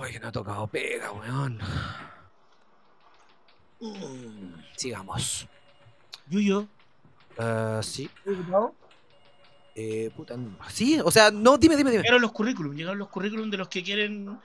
[0.00, 1.58] Uy, que no ha tocado pega, weón.
[3.80, 5.46] Mm, sigamos.
[6.28, 6.66] Yuyo.
[7.38, 8.10] Uh, sí.
[9.74, 10.56] Eh, puta, no.
[10.68, 12.02] Sí, o sea, no, dime, dime, dime.
[12.02, 14.38] Llegaron los currículum, llegaron los currículum de los que quieren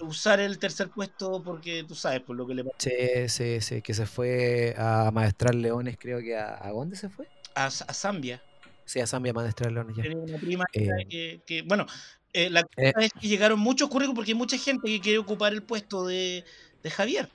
[0.00, 2.76] usar el tercer puesto porque tú sabes por lo que le pasa.
[2.78, 7.08] Sí, sí, sí, que se fue a maestrar leones, creo que a, ¿a dónde se
[7.08, 7.28] fue?
[7.54, 8.42] A, a Zambia.
[8.84, 10.02] Sí, a Zambia maestrar leones ya.
[10.04, 10.88] Tenía una prima Eh.
[11.08, 11.86] que, que- bueno,
[12.32, 12.92] eh, la cosa Eh.
[13.00, 16.44] es que llegaron muchos currículum porque hay mucha gente que quiere ocupar el puesto de,
[16.82, 17.28] de Javier.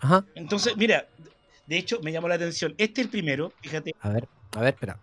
[0.00, 0.24] Ajá.
[0.34, 1.06] Entonces, mira,
[1.66, 2.74] de hecho me llamó la atención.
[2.78, 3.94] Este es el primero, fíjate.
[4.00, 4.98] A ver, a ver, espera.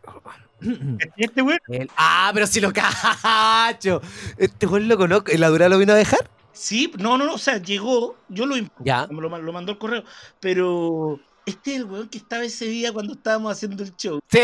[1.18, 4.02] Este güey, El- ah, pero si lo cacho.
[4.38, 5.32] Este güey lo conozco.
[5.32, 6.30] ¿Y la dura lo vino a dejar?
[6.54, 9.08] sí, no, no, no, o sea, llegó, yo lo, Ya.
[9.10, 10.04] lo, ma- lo mandó el correo,
[10.40, 14.20] pero este es el weón que estaba ese día cuando estábamos haciendo el show.
[14.30, 14.40] ¡Sí!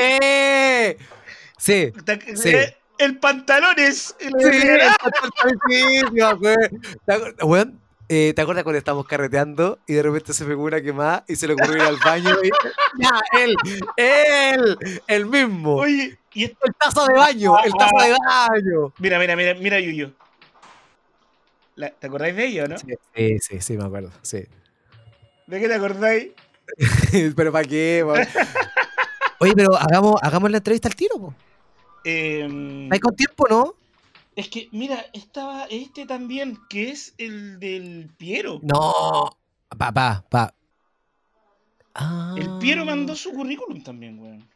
[1.60, 1.92] Sí.
[2.36, 2.52] Sí.
[2.98, 4.16] El pantalones.
[4.20, 4.62] el- Sí,
[5.70, 6.68] sí, me acuerdo.
[7.06, 7.82] ¿Te acuerdas, weón?
[8.10, 11.54] Eh, ¿Te acuerdas cuando estábamos carreteando y de repente se una quemada y se le
[11.54, 12.32] ocurrió ir al baño?
[12.42, 12.50] Y...
[13.00, 13.56] Ya, él,
[13.98, 15.76] él, el mismo.
[15.76, 18.94] Oye, y esto, El tazo de baño, el tazo de baño.
[18.98, 20.12] mira, mira, mira, mira, Yuyo.
[21.76, 22.78] La- ¿Te acordáis de ella, no?
[22.78, 24.10] Sí, sí, sí, sí, me acuerdo.
[24.22, 24.46] Sí.
[25.46, 26.32] ¿De qué te acordáis?
[27.36, 28.04] pero ¿para qué?
[29.40, 31.36] Oye, pero hagamos, hagamos la entrevista al tiro, po.
[32.10, 33.74] Em, ¿Hay con tiempo, no?
[34.36, 38.60] es que, mira, estaba este también, que es el del Piero.
[38.62, 39.36] No.
[39.78, 40.54] Pa, pa, pa.
[41.96, 44.48] Ah, El Piero mandó su currículum también, weón.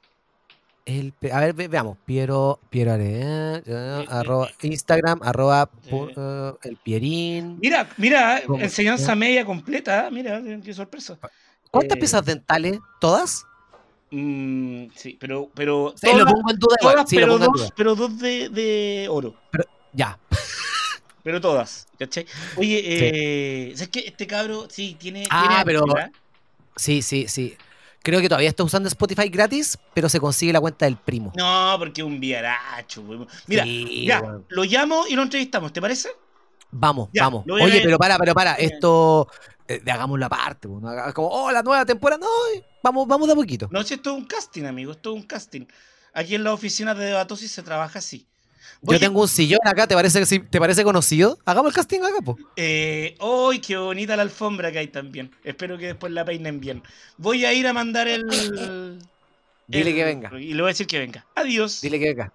[0.86, 1.98] El, a ver, ve- veamos.
[2.06, 3.04] Piero, Piero Are-
[3.58, 7.58] eh, eh, arroba, Instagram, arroba eh, el Pierín.
[7.60, 10.10] Mira, mira, enseñanza media completa.
[10.12, 11.18] Mira, qué sorpresa.
[11.72, 12.80] ¿Cuántas eh, piezas dentales?
[13.00, 13.46] ¿Todas?
[14.12, 16.94] Mm, sí, pero, pero Sí, lo todas, pongo en duda igual.
[16.96, 17.74] todas, Sí, lo pero, pongo en dos, duda.
[17.76, 19.36] pero dos de, de oro.
[19.94, 20.20] Ya.
[21.24, 22.26] Pero todas, ¿cachai?
[22.56, 24.00] Oye, eh, ¿sabes qué?
[24.08, 25.28] Este cabro, sí, tiene.
[25.30, 25.86] Ah, tiene pero-.
[26.76, 27.56] Sí, sí, sí.
[28.02, 31.32] Creo que todavía está usando Spotify gratis, pero se consigue la cuenta del primo.
[31.36, 33.04] No, porque es un viaracho.
[33.46, 36.10] Mira, Sí, ya, lo llamo y lo entrevistamos, ¿te parece?
[36.72, 37.46] Vamos, Ya, vamos.
[37.48, 38.56] Oye, pero para, pero para.
[38.56, 39.28] Esto,
[39.80, 40.68] de hagámoslo aparte.
[40.68, 42.20] po, no haga- Como, oh, la nueva temporada.
[42.22, 43.68] No, eh, vamos, vamos de a poquito.
[43.72, 45.66] No, si esto es un casting, amigo, esto es un casting.
[46.14, 48.28] Aquí en la oficina de Debatosis se trabaja así.
[48.84, 51.38] Yo tengo un sillón acá, ¿te parece, ¿te parece conocido?
[51.46, 52.36] Hagamos el casting acá, po.
[52.56, 55.32] Eh, ¡Ay, qué bonita la alfombra que hay también!
[55.44, 56.82] Espero que después la peinen bien.
[57.18, 58.28] Voy a ir a mandar el.
[59.68, 60.32] Dile el- que venga.
[60.40, 61.26] Y le voy a decir que venga.
[61.36, 61.82] Adiós.
[61.82, 62.34] Dile que acá.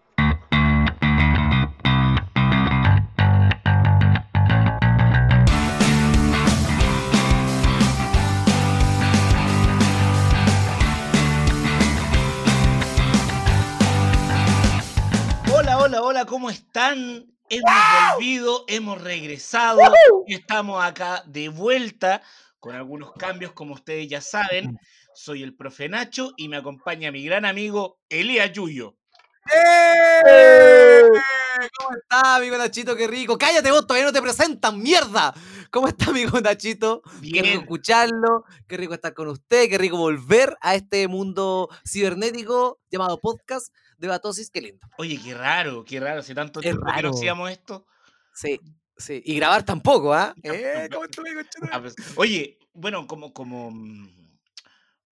[16.57, 17.27] Están?
[17.49, 17.73] Hemos
[18.11, 19.81] volvido, hemos regresado
[20.27, 22.21] y estamos acá de vuelta
[22.59, 24.77] con algunos cambios, como ustedes ya saben.
[25.15, 28.97] Soy el profe Nacho y me acompaña mi gran amigo Elías Yuyo.
[29.55, 31.03] ¡Eh!
[31.79, 32.97] ¿Cómo está, amigo Nachito?
[32.97, 33.39] Qué rico.
[33.39, 35.33] Cállate vos, todavía no te presentan, mierda.
[35.71, 37.03] ¿Cómo está, amigo Nachito?
[37.03, 41.69] Qué rico Bien, escucharlo, qué rico estar con usted, qué rico volver a este mundo
[41.87, 44.87] cibernético llamado podcast de Batosis, qué lindo.
[44.99, 47.87] oye, qué raro, qué raro, hace tanto Es tiempo que no hacíamos esto.
[48.35, 48.61] Sí,
[48.97, 49.23] sí.
[49.25, 50.35] Y grabar tampoco, ¿ah?
[50.43, 50.89] ¿Eh?
[50.93, 51.31] ¿Cómo estuve?
[51.73, 54.09] Ah, pues, Oye, bueno, como, como mm,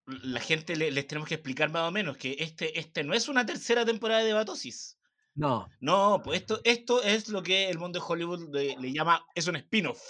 [0.07, 3.29] la gente le- les tenemos que explicar más o menos que este, este no es
[3.29, 4.99] una tercera temporada de Batosis.
[5.37, 9.27] No, No, pues esto, esto es lo que el mundo de Hollywood le, le llama,
[9.35, 10.01] es un spin-off.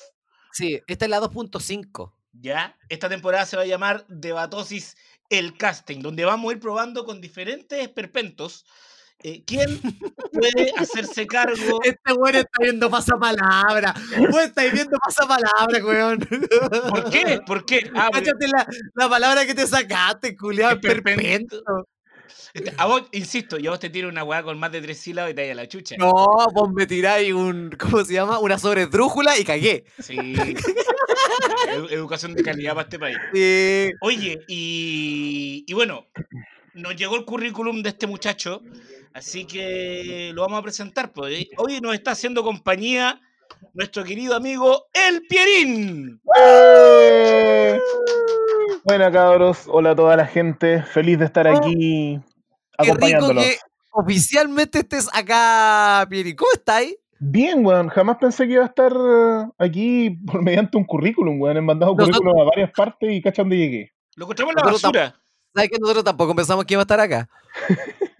[0.52, 2.12] sí, esta es la 2.5.
[2.32, 2.76] ¿Ya?
[2.88, 4.96] Esta temporada se va a llamar Debatosis
[5.30, 8.64] el casting, donde vamos a ir probando con diferentes esperpentos
[9.22, 9.80] eh, quién
[10.32, 11.54] puede hacerse cargo.
[11.84, 13.94] Este weón está viendo pasapalabra.
[14.30, 16.18] Vos estáis viendo pasapalabra, weón.
[16.90, 17.40] ¿Por qué?
[17.46, 17.90] ¿Por qué?
[17.96, 21.62] Ah, Cáchate la, la palabra que te sacaste, culiado, perpento.
[22.52, 24.98] Este, a vos, insisto, yo a vos te tiro una weá con más de tres
[24.98, 25.96] sílabas y te vaya la chucha.
[25.98, 28.38] No, vos me tiráis un, ¿cómo se llama?
[28.38, 29.84] Una sobredrújula y cagué.
[29.98, 30.16] Sí.
[30.16, 33.16] Edu- educación de calidad para este país.
[33.32, 33.90] Sí.
[34.00, 36.06] Oye, y, y bueno,
[36.74, 38.62] nos llegó el currículum de este muchacho,
[39.12, 41.12] así que lo vamos a presentar.
[41.12, 41.46] Pues.
[41.56, 43.20] Hoy nos está haciendo compañía
[43.72, 46.20] nuestro querido amigo El Pierín.
[46.38, 47.78] ¡Eh!
[48.84, 53.44] Buena cabros, hola a toda la gente, feliz de estar aquí Qué rico acompañándolos.
[53.44, 53.56] que
[53.92, 56.34] oficialmente estés acá, Pieri.
[56.36, 56.94] ¿Cómo estáis?
[57.18, 61.56] Bien, weón, jamás pensé que iba a estar eh, aquí por mediante un currículum, weón.
[61.56, 63.92] He mandado Nosotros- currículum a varias partes y cachan dónde llegué.
[64.16, 65.14] Lo encontramos en la basura.
[65.54, 67.28] ¿Sabes que nosotros tampoco pensamos que iba a estar acá?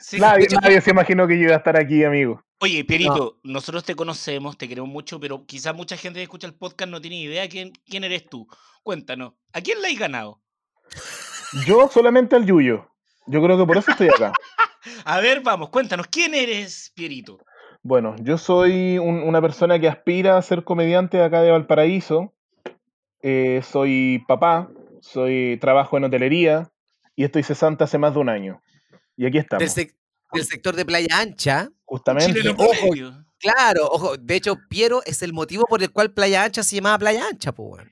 [0.00, 0.18] Sí.
[0.18, 2.42] Nadie, hecho- nadie se imaginó que yo iba a estar aquí, amigo.
[2.62, 6.54] Oye, Pierito, nosotros te conocemos, te queremos mucho, pero quizás mucha gente que escucha el
[6.54, 8.46] podcast no tiene idea quién, quién eres tú.
[8.82, 10.40] Cuéntanos, ¿a quién le has ganado?
[11.66, 12.86] Yo solamente al Yuyo.
[13.26, 14.32] Yo creo que por eso estoy acá.
[15.04, 17.38] A ver, vamos, cuéntanos, ¿quién eres, Pierito?
[17.82, 22.32] Bueno, yo soy un- una persona que aspira a ser comediante de acá de Valparaíso.
[23.22, 24.68] Eh, soy papá,
[25.02, 26.70] soy trabajo en hotelería
[27.16, 28.60] y estoy cesante hace más de un año.
[29.20, 29.94] Y aquí Del, estamos, sec-
[30.32, 31.68] del sector de Playa Ancha.
[31.84, 32.40] justamente.
[32.56, 32.88] Ojo.
[33.38, 36.98] Claro, ojo, de hecho, Piero es el motivo por el cual Playa Ancha se llamaba
[36.98, 37.84] Playa Ancha, pues.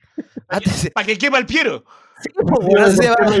[0.47, 1.85] Antes, Para que quepa el Piero.
[2.23, 3.37] sí, po, weón, antes se llamaba-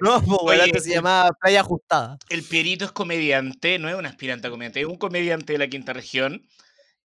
[0.00, 2.16] No no, po, Oye, antes se llamaba Playa Ajustada.
[2.28, 5.66] El Pierito es comediante, no es un aspirante a comediante, es un comediante de la
[5.68, 6.46] quinta región.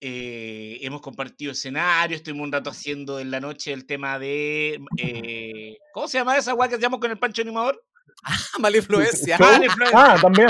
[0.02, 4.82] Eh, hemos compartido escenarios, estuvimos un rato haciendo en la noche el tema de.
[4.98, 7.82] eh, ¿Cómo se llama esa weá que hacíamos con el Pancho Animador?
[8.60, 9.38] Mala influencia.
[9.38, 9.48] Show.
[9.48, 10.00] Mala influencia.
[10.14, 10.50] Ah, también.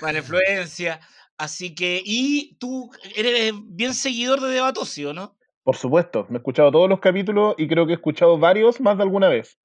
[0.00, 1.00] Mala influencia.
[1.36, 5.36] Así que, y tú eres bien seguidor de Debatosi, no?
[5.64, 8.96] Por supuesto, me he escuchado todos los capítulos y creo que he escuchado varios más
[8.96, 9.58] de alguna vez.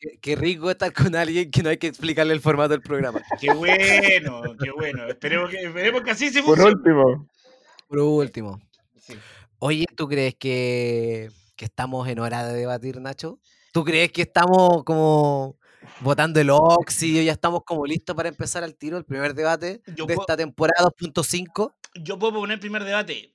[0.00, 3.22] Qué, qué rico estar con alguien que no hay que explicarle el formato del programa.
[3.40, 5.06] Qué bueno, qué bueno.
[5.06, 6.72] Esperemos que, esperemos que así se Por funcione.
[6.76, 7.28] último,
[7.88, 8.60] Por último.
[9.00, 9.14] Sí.
[9.60, 13.38] Oye, ¿tú crees que, que estamos en hora de debatir, Nacho?
[13.72, 15.56] ¿Tú crees que estamos como
[16.00, 17.22] votando el óxido?
[17.22, 20.36] ¿Ya estamos como listos para empezar al tiro el primer debate Yo de puedo- esta
[20.36, 21.72] temporada 2.5?
[21.96, 23.34] Yo puedo poner el primer debate.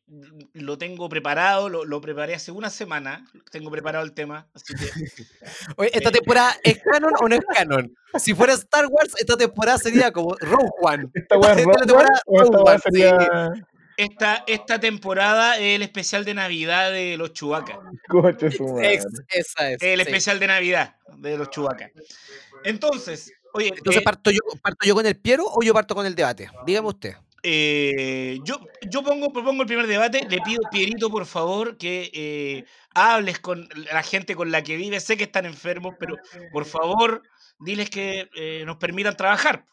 [0.54, 3.26] Lo tengo preparado, lo, lo preparé hace una semana.
[3.52, 4.48] Tengo preparado el tema.
[4.54, 4.86] Así que
[5.78, 6.12] Oye, ¿esta Eh.
[6.12, 7.94] temporada es canon o no es canon?
[8.18, 11.06] Si fuera Star Wars, esta temporada sería como Rogue One.
[11.14, 13.62] ¿esta temporada Rogue sí.
[14.04, 17.78] Esta, esta temporada es el especial de Navidad de los Chubacas.
[18.82, 19.82] Ex- esa es.
[19.82, 20.02] El sí.
[20.02, 21.92] especial de Navidad de los Chubacas.
[22.64, 26.06] Entonces, oye, Entonces, eh, ¿parto yo, ¿parto yo con el Piero o yo parto con
[26.06, 26.50] el debate?
[26.66, 27.16] Dígame usted.
[27.44, 28.60] eh, yo,
[28.90, 30.26] yo pongo, propongo el primer debate.
[30.30, 35.00] Le pido, Pierito, por favor, que eh, hables con la gente con la que vive.
[35.00, 36.16] Sé que están enfermos, pero
[36.52, 37.22] por favor,
[37.60, 39.66] diles que eh, nos permitan trabajar.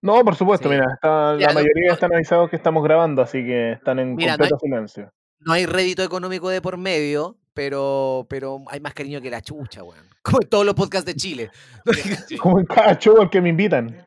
[0.00, 0.74] No, por supuesto, Sí.
[0.74, 4.32] mira, está- la mayoría no- están avisados que estamos grabando, así que están en Mira,
[4.32, 5.12] no completo silencio.
[5.40, 9.82] No hay rédito económico de por medio, pero, pero hay más cariño que la chucha,
[9.82, 10.06] weón.
[10.22, 11.50] Como en todos los podcasts de Chile.
[12.40, 14.04] Como en cada show al que me invitan.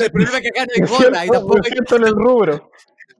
[0.00, 2.52] el problema es que acá no hay gorra y tampoco hay, en el rubro.
[2.56, 2.70] no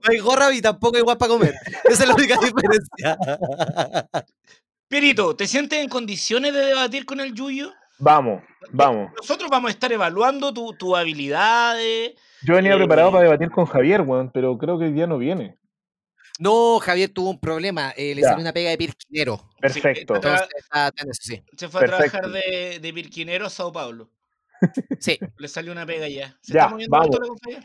[0.11, 1.55] hay gorra y tampoco hay guapa para comer.
[1.85, 3.19] Esa es la única diferencia.
[4.89, 7.73] Pierito, ¿te sientes en condiciones de debatir con el Yuyo?
[8.05, 9.13] Vamos, vamos.
[9.17, 12.15] Nosotros vamos a estar evaluando tu, tu habilidades.
[12.43, 15.19] Yo venía Eh, preparado para debatir con Javier, weón, pero creo que hoy día no
[15.19, 15.57] viene.
[16.41, 17.93] No, Javier tuvo un problema.
[17.97, 18.29] eh, le Ya.
[18.31, 19.49] salió una pega de pirquinero.
[19.61, 20.15] Perfecto.
[20.17, 21.45] está- Entonces, está en eso, sí.
[21.57, 22.19] Se fue a Perfecto.
[22.19, 24.11] trabajar de, de Pirquinero a Sao Paulo.
[24.99, 25.19] Sí.
[25.39, 26.37] Le salió una pega ya.
[26.43, 27.17] ¿Se Ya, está moviendo vamos.
[27.49, 27.61] la?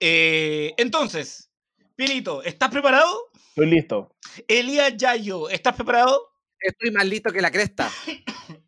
[0.00, 1.50] Eh, entonces,
[1.96, 3.30] Pierito, ¿estás preparado?
[3.50, 4.14] Estoy listo.
[4.48, 6.32] Elías Yayo, ¿estás preparado?
[6.58, 7.90] Estoy más listo que la cresta.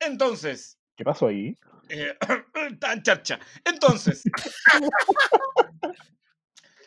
[0.00, 1.54] Entonces, ¿Qué pasó ahí?
[1.88, 2.16] eh,
[2.80, 3.38] tan charcha.
[3.64, 4.22] Entonces,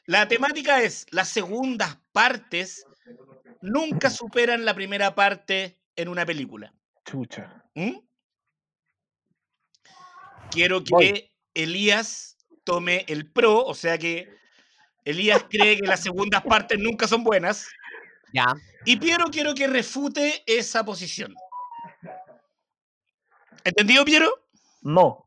[0.05, 2.85] la temática es las segundas partes
[3.61, 6.73] nunca superan la primera parte en una película.
[7.05, 7.63] Chucha.
[7.75, 7.97] ¿Mm?
[10.51, 11.31] Quiero que Voy.
[11.53, 14.29] Elías tome el pro, o sea que
[15.05, 17.67] Elías cree que las segundas partes nunca son buenas.
[18.33, 18.45] Ya.
[18.85, 21.33] Y Piero quiero que refute esa posición.
[23.63, 24.29] ¿Entendido, Piero?
[24.81, 25.25] No.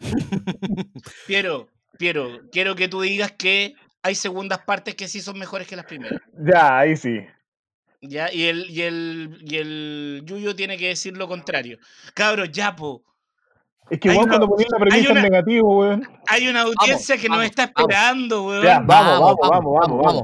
[1.26, 5.76] Piero, Piero, quiero que tú digas que hay segundas partes que sí son mejores que
[5.76, 6.20] las primeras.
[6.38, 7.20] Ya, ahí sí.
[8.00, 8.32] ¿Ya?
[8.32, 11.78] Y el, y el, y el Yuyo tiene que decir lo contrario.
[12.14, 13.02] Cabros, ya, po.
[13.90, 16.08] Es que una- cuando ponías la premisa en negativo, weón.
[16.28, 17.90] Hay una audiencia que nos vamos, está vamos.
[17.92, 18.62] esperando, weón.
[18.64, 20.22] Ya, vamos, vamos, vamos, vamos, vamos.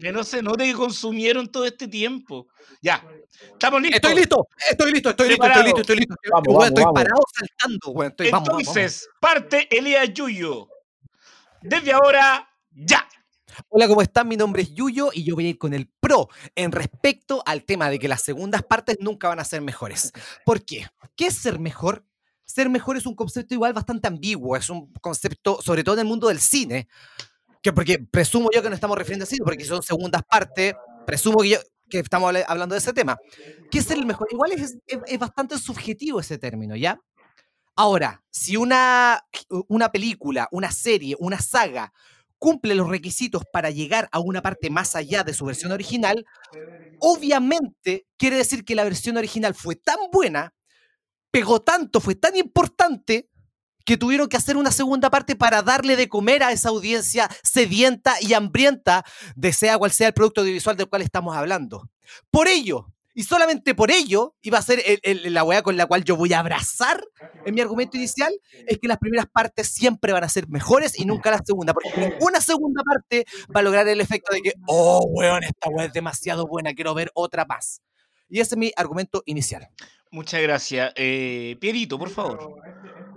[0.00, 2.48] Que no se note que consumieron todo este tiempo.
[2.82, 3.04] Ya.
[3.40, 3.96] ¿Estamos listos?
[3.96, 5.60] Estoy listo, estoy listo, estoy listo, Preparado.
[5.60, 6.14] estoy listo, estoy listo.
[6.30, 7.02] Vamos, vamos, estoy vamos.
[7.02, 8.10] parado saltando, weón.
[8.10, 8.76] Estoy, vamos, vamos, vamos.
[8.76, 10.68] Entonces, parte Elías Yuyo.
[11.62, 13.08] Desde ahora, ya.
[13.68, 14.28] Hola, ¿cómo están?
[14.28, 17.64] Mi nombre es Yuyo y yo voy a ir con el pro en respecto al
[17.64, 20.12] tema de que las segundas partes nunca van a ser mejores.
[20.44, 20.86] ¿Por qué?
[21.16, 22.04] ¿Qué es ser mejor?
[22.44, 26.06] Ser mejor es un concepto igual bastante ambiguo, es un concepto, sobre todo en el
[26.06, 26.88] mundo del cine,
[27.62, 30.74] que porque presumo yo que no estamos refiriendo a cine, porque son segundas partes,
[31.06, 31.58] presumo que, yo,
[32.00, 33.16] que estamos habla- hablando de ese tema.
[33.70, 34.28] ¿Qué es el mejor?
[34.30, 36.98] Igual es, es- es bastante subjetivo ese término, ¿ya?
[37.76, 39.20] Ahora, si una,
[39.68, 41.92] una película, una serie, una saga
[42.38, 46.24] cumple los requisitos para llegar a una parte más allá de su versión original,
[47.00, 50.52] obviamente quiere decir que la versión original fue tan buena,
[51.30, 53.28] pegó tanto, fue tan importante,
[53.84, 58.16] que tuvieron que hacer una segunda parte para darle de comer a esa audiencia sedienta
[58.20, 59.04] y hambrienta
[59.36, 61.88] de sea cual sea el producto audiovisual del cual estamos hablando.
[62.30, 66.16] Por ello, y solamente por ello iba a ser la weá con la cual yo
[66.16, 67.02] voy a abrazar
[67.46, 68.32] en mi argumento inicial,
[68.66, 71.92] es que las primeras partes siempre van a ser mejores y nunca la segunda, porque
[71.96, 73.24] ninguna segunda parte
[73.54, 76.92] va a lograr el efecto de que, oh, weón, esta weá es demasiado buena, quiero
[76.94, 77.80] ver otra más.
[78.28, 79.68] Y ese es mi argumento inicial.
[80.10, 80.92] Muchas gracias.
[80.96, 82.54] Eh, Pierito, por favor.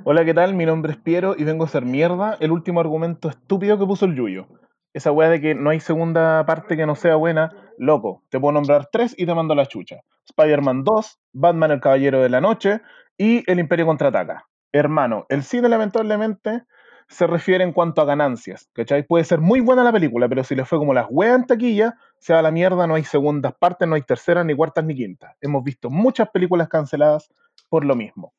[0.10, 0.54] Hola, ¿qué tal?
[0.54, 4.06] Mi nombre es Piero y vengo a ser mierda el último argumento estúpido que puso
[4.06, 4.48] el Yuyo.
[4.94, 8.54] Esa weá de que no hay segunda parte que no sea buena, loco, te puedo
[8.54, 9.98] nombrar tres y te mando la chucha.
[10.30, 12.80] Spider-Man 2, Batman el Caballero de la Noche
[13.18, 14.48] y El Imperio Contraataca.
[14.72, 16.64] Hermano, el cine lamentablemente
[17.10, 19.04] se refiere en cuanto a ganancias, ¿cachai?
[19.06, 21.96] Puede ser muy buena la película, pero si le fue como las weas en taquilla,
[22.20, 25.36] se va la mierda, no hay segundas partes, no hay terceras, ni cuartas, ni quintas.
[25.42, 27.28] Hemos visto muchas películas canceladas
[27.68, 28.32] por lo mismo.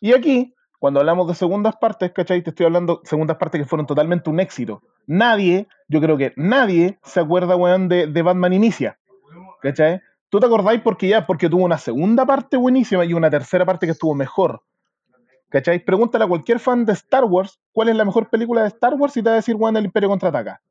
[0.00, 2.42] Y aquí, cuando hablamos de segundas partes, ¿cachai?
[2.42, 4.82] Te estoy hablando de segundas partes que fueron totalmente un éxito.
[5.06, 8.98] Nadie, yo creo que nadie se acuerda, weón, de, de Batman Inicia.
[9.60, 10.00] ¿Cachai?
[10.30, 11.26] ¿Tú te acordáis porque ya?
[11.26, 14.62] Porque tuvo una segunda parte buenísima y una tercera parte que estuvo mejor.
[15.50, 15.84] ¿Cachai?
[15.84, 19.14] Pregúntale a cualquier fan de Star Wars cuál es la mejor película de Star Wars
[19.18, 20.62] y te va a decir, weón, el Imperio contraataca.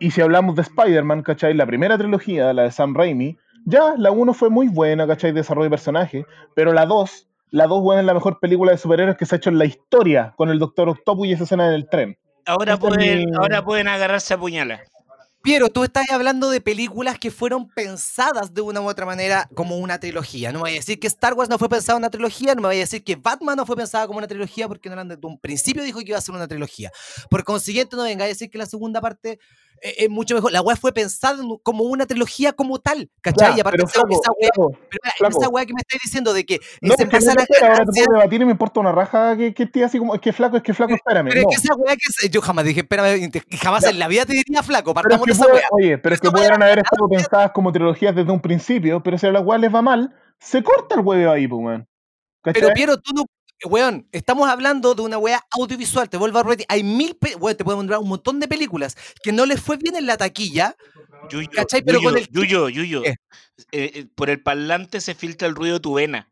[0.00, 1.54] Y si hablamos de Spider-Man, ¿cachai?
[1.54, 5.30] La primera trilogía, la de Sam Raimi, ya, la 1 fue muy buena, ¿cachai?
[5.30, 6.26] Desarrollo de personaje,
[6.56, 9.38] pero la 2, la 2, weón, es la mejor película de superhéroes que se ha
[9.38, 12.18] hecho en la historia con el Doctor Octopus y esa escena en el tren.
[12.46, 14.80] Ahora, pueden, ahora pueden agarrarse a puñalas.
[15.44, 19.76] Piero, tú estás hablando de películas que fueron pensadas de una u otra manera como
[19.76, 20.50] una trilogía.
[20.52, 22.68] No me voy a decir que Star Wars no fue pensada una trilogía, no me
[22.68, 25.38] voy a decir que Batman no fue pensada como una trilogía porque no desde un
[25.38, 26.90] principio dijo que iba a ser una trilogía.
[27.28, 29.38] Por consiguiente, no venga a decir que la segunda parte
[29.82, 30.50] eh, es mucho mejor.
[30.50, 33.58] La weá fue pensada como una trilogía como tal, ¿cachai?
[33.58, 34.02] y aparte esa,
[35.50, 38.44] weá, que me estáis diciendo de que no, se a ahora te puedo debatir y
[38.46, 40.94] me importa una raja que, que esté así como, es que flaco, es que flaco,
[40.94, 41.28] espérame.
[41.28, 44.32] Pero es que esa weá que yo jamás dije, espérame, jamás en la vida te
[44.32, 45.46] diría flaco, partamos esa.
[45.70, 49.26] Oye, pero es que pudieran haber estado pensadas como trilogías desde un principio, pero si
[49.26, 51.88] a la weá les va mal, se corta el huevo ahí, pues, weón.
[52.42, 53.24] Pero Piero, tú no
[53.66, 57.64] weón, estamos hablando de una weá audiovisual, te vuelvo a repetir, hay mil, weón, te
[57.64, 60.76] puedo nombrar un montón de películas que no les fue bien en la taquilla,
[61.30, 61.82] Yuyo, ¿cachai?
[61.82, 62.28] Pero con el...
[62.28, 63.16] Yuyo, Yuyo, eh,
[63.72, 66.30] eh, por el parlante se filtra el ruido de tu vena.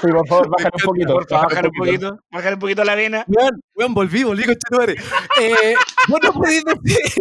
[0.00, 1.12] Sí, por favor, bájale un poquito.
[1.12, 2.18] Por favor, bájale un poquito.
[2.30, 3.24] Bájale un poquito la vena.
[3.28, 4.96] Weón, weón, volví, volví, conchetumare.
[5.40, 5.74] Eh,
[6.08, 7.12] vos no podés decir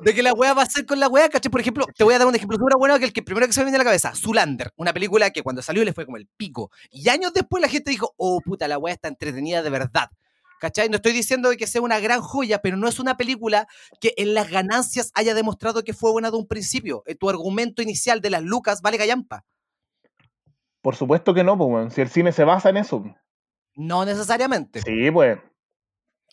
[0.00, 1.50] de que la weá va a ser con la weá, ¿cachai?
[1.50, 3.52] Por ejemplo, te voy a dar un ejemplo súper bueno que el que primero que
[3.52, 6.16] se me viene a la cabeza, Zulander, una película que cuando salió le fue como
[6.16, 6.70] el pico.
[6.90, 10.08] Y años después la gente dijo, oh puta, la weá está entretenida de verdad.
[10.58, 10.88] ¿Cachai?
[10.88, 13.66] No estoy diciendo que sea una gran joya, pero no es una película
[14.00, 17.02] que en las ganancias haya demostrado que fue buena de un principio.
[17.06, 19.44] Eh, tu argumento inicial de las lucas vale gallampa.
[20.82, 23.04] Por supuesto que no, pues, si el cine se basa en eso.
[23.74, 24.80] No necesariamente.
[24.82, 25.38] Sí, pues.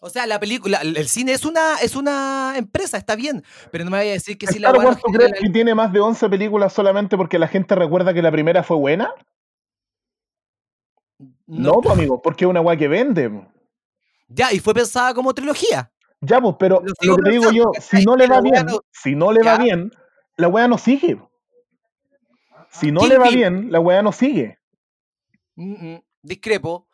[0.02, 3.92] O sea, la película, el cine es una, es una empresa, está bien, pero no
[3.92, 6.30] me vaya a decir que si la Wars ¿tú crees que tiene más de 11
[6.30, 9.14] películas solamente porque la gente recuerda que la primera fue buena?
[11.48, 13.32] No, pues, amigo, porque es una weá que vende.
[14.28, 15.92] Ya, y fue pensada como trilogía.
[16.22, 19.32] Ya, pues, pero lo, que te digo yo, si no le va bien, si no
[19.32, 19.92] le va bien,
[20.38, 21.20] la weá no sigue.
[22.72, 24.60] Si no le va bien, la weá no sigue.
[26.22, 26.88] discrepo.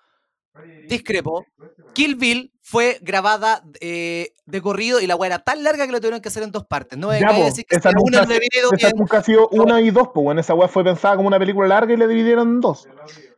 [0.88, 1.46] Discrepo.
[1.94, 6.00] Kill Bill fue grabada eh, de corrido y la weá era tan larga que lo
[6.00, 7.00] tuvieron que hacer en dos partes.
[7.00, 8.36] No ya, a decir que esa nunca, una
[8.78, 11.40] esa nunca ha sido una y dos, pues bueno, esa weá fue pensada como una
[11.40, 12.88] película larga y la dividieron en dos.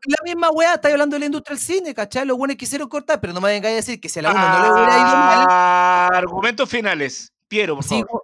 [0.05, 2.25] La misma weá, está hablando de la industria del cine, ¿cachai?
[2.25, 4.39] Los buenos quisieron cortar, pero no me vengáis a decir que si a la uno
[4.39, 5.45] no le hubiera ido mal.
[5.49, 7.31] Ah, argumentos finales.
[7.47, 8.23] Piero, por favor.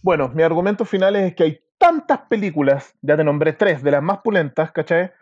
[0.00, 4.02] Bueno, mi argumento final es que hay tantas películas, ya te nombré tres de las
[4.02, 5.12] más pulentas, ¿cachai?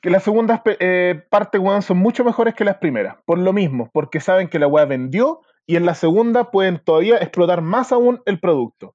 [0.00, 3.16] Que las segundas eh, partes, weón, son mucho mejores que las primeras.
[3.24, 7.16] Por lo mismo, porque saben que la weá vendió y en la segunda pueden todavía
[7.16, 8.94] explotar más aún el producto.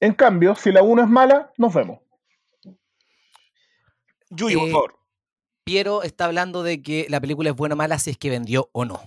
[0.00, 2.00] En cambio, si la uno es mala, nos vemos.
[4.30, 4.98] Yuy, por eh, favor.
[5.68, 8.70] Piero está hablando de que la película es buena o mala si es que vendió
[8.72, 9.02] o no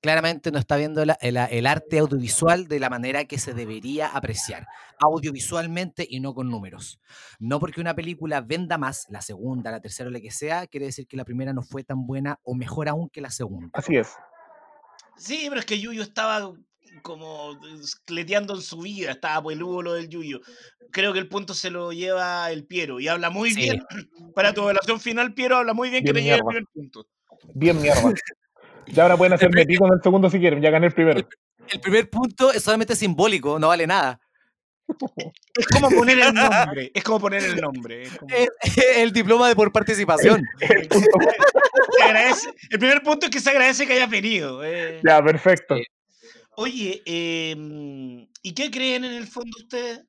[0.00, 4.66] claramente no está viendo el, arte audiovisual de la manera que se debería apreciar,
[4.98, 6.98] audiovisualmente y no con números.
[7.38, 10.86] No porque una película venda más, la segunda, la tercera o la que sea, quiere
[10.86, 13.70] decir que la primera no fue tan buena o mejor aún que la segunda.
[13.74, 14.16] Así es.
[15.16, 16.52] Sí, pero es que Yuyo estaba
[17.00, 17.58] como
[18.04, 20.40] cleteando en su vida, estaba peludo lo del Yuyo.
[20.90, 23.82] Creo que el punto se lo lleva el Piero y habla muy bien.
[24.34, 27.06] Para tu evaluación final, Piero habla muy bien, que te lleve el primer punto.
[27.54, 28.12] Bien mierda.
[28.88, 31.20] Ya ahora pueden hacer metidos el segundo si quieren, ya gané el primero.
[31.68, 34.18] El, primer punto es solamente simbólico, no vale nada.
[35.54, 36.90] Es como poner el nombre.
[36.92, 38.02] Es como poner el nombre.
[38.02, 38.48] es como- El,
[38.96, 40.42] el diploma de por participación.
[40.58, 41.18] El punto-
[41.96, 44.64] se agradece- el primer punto es que se agradece que hayas venido.
[44.64, 45.00] eh.
[45.04, 45.76] ya, perfecto.
[46.56, 50.04] Oye, em, ¿y qué creen en el fondo ustedes?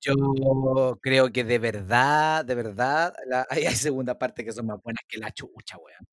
[0.00, 4.78] Yo creo que de verdad, de verdad, la- hay, hay segunda parte que son más
[4.82, 6.06] buenas que la chucha, weón.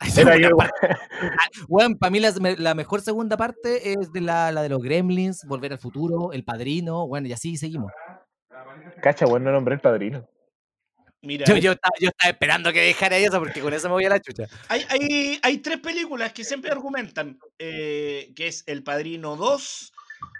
[0.34, 0.72] Era yo- parte-
[1.68, 5.44] Weón, para mí la, la mejor segunda parte es de la, la de los Gremlins,
[5.46, 7.92] Volver al Futuro, El Padrino, bueno, y así seguimos.
[9.00, 10.28] Cacha, bueno, no nombré el padrino.
[11.24, 14.04] Mira, Yo, yo, estaba, yo estaba esperando que dejara eso porque con eso me voy
[14.04, 14.44] a la chucha.
[14.68, 19.92] hay, hay, hay tres películas que siempre argumentan, eh, que es El Padrino 2,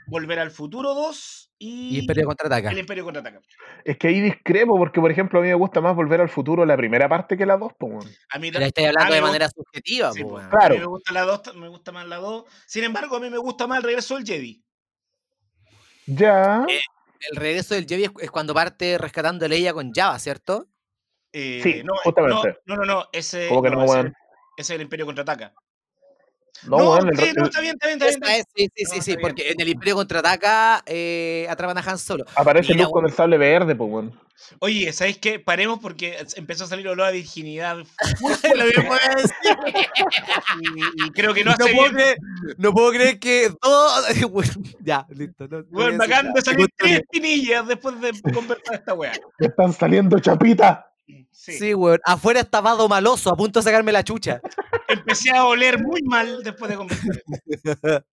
[0.06, 2.70] Volver al Futuro 2 y, Y Imperio contraataca.
[2.70, 3.40] El Imperio Contraataca.
[3.84, 6.66] Es que ahí discrepo, porque por ejemplo a mí me gusta más volver al futuro
[6.66, 8.04] la primera parte que la dos, pues.
[8.30, 10.34] A mí, estáis hablando de manera subjetiva, Sí, po, po.
[10.36, 10.50] weón.
[10.50, 10.74] Claro.
[10.74, 12.44] A mí me gusta la 2, me gusta más la 2.
[12.66, 14.62] Sin embargo, a mí me gusta más el regreso del Jedi.
[16.06, 16.64] Ya.
[16.68, 16.80] Eh,
[17.30, 20.68] El regreso del Jedi es, es cuando parte rescatando a Leia con Java, ¿cierto?
[21.36, 22.58] Eh, Sí, no, justamente.
[22.64, 24.06] No, no, no, ese, Como que no, ese- weón.
[24.56, 25.52] ese es el Imperio Contraataca.
[26.68, 28.08] No, No, el- sí, no, está bien, está bien, está bien.
[28.08, 28.40] está Esa bien.
[28.40, 31.98] es, sí, sí, No, sí, sí, porque en el Imperio contraataca eh, atrapan a Han
[31.98, 32.24] Solo.
[32.36, 34.06] aparece Luke con el sable verde, pues.
[34.60, 35.40] Oye, ¿sabéis qué?
[35.40, 37.78] Paremos porque empezó a salir olor a virginidad.
[38.56, 39.88] Lo mismo voy a decir.
[40.60, 41.94] Y, y creo que no No hace puedo, bien.
[41.94, 42.18] creer,
[42.58, 43.90] no puedo creer que todo.
[44.30, 45.48] Bueno, ya, listo.
[45.70, 49.12] Bueno, acaban de salir tres gusta espinillas después de conversar esta weá.
[49.38, 50.78] Me están saliendo chapitas.
[51.30, 51.52] Sí.
[51.58, 51.98] Sí, weón.
[52.04, 54.40] Afuera está Vado Maloso, a punto de sacarme la chucha.
[54.88, 57.22] Empecé a oler muy mal después de conversar.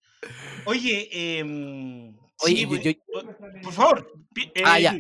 [0.65, 4.11] Oye, em, Oye, sí, yo- yo- por favor.
[4.53, 4.95] eh, Ah, ya.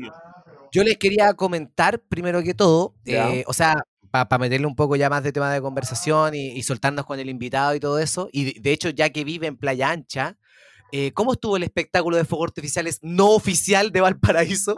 [0.71, 3.75] Yo les quería comentar, primero que todo, eh, o sea,
[4.09, 7.29] para meterle un poco ya más de tema de conversación y, y soltarnos con el
[7.29, 10.37] invitado y todo eso, y de, de hecho, ya que vive en Playa Ancha,
[10.93, 14.75] eh, ¿cómo estuvo el espectáculo de fuegos artificiales no oficial de Valparaíso?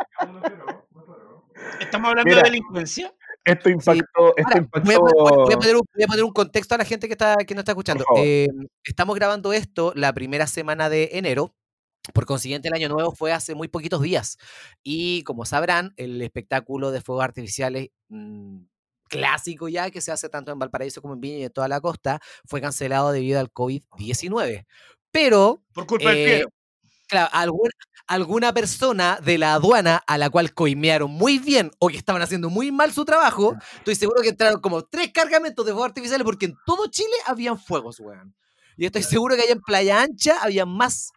[1.79, 2.43] ¿Estamos hablando Mira.
[2.43, 3.13] de delincuencia?
[3.45, 4.85] Esto impactó, esto Ahora, impactó.
[4.85, 7.07] voy, a, poner- voy a poner un, voy a poner un contexto a la gente
[7.07, 8.05] que, está, que no está escuchando.
[8.17, 8.47] Eh,
[8.85, 11.53] estamos grabando esto la primera semana de enero.
[12.13, 14.37] Por consiguiente, el año nuevo fue hace muy poquitos días.
[14.83, 18.59] Y como sabrán, el espectáculo de fuegos artificiales mm,
[19.09, 21.79] clásico ya, que se hace tanto en Valparaíso como en Viña y en toda la
[21.81, 24.65] costa, fue cancelado debido al COVID-19.
[25.11, 26.49] Pero Por culpa del Eh, Piero.
[27.07, 27.69] Claro, alguna,
[28.07, 32.49] alguna persona de la aduana a la cual coimearon muy bien o que estaban haciendo
[32.49, 36.45] muy mal su trabajo, estoy seguro que entraron como tres cargamentos de fuegos artificiales porque
[36.45, 38.35] en todo Chile habían fuegos, weón.
[38.77, 41.11] Y estoy seguro que allá en Playa Ancha había más,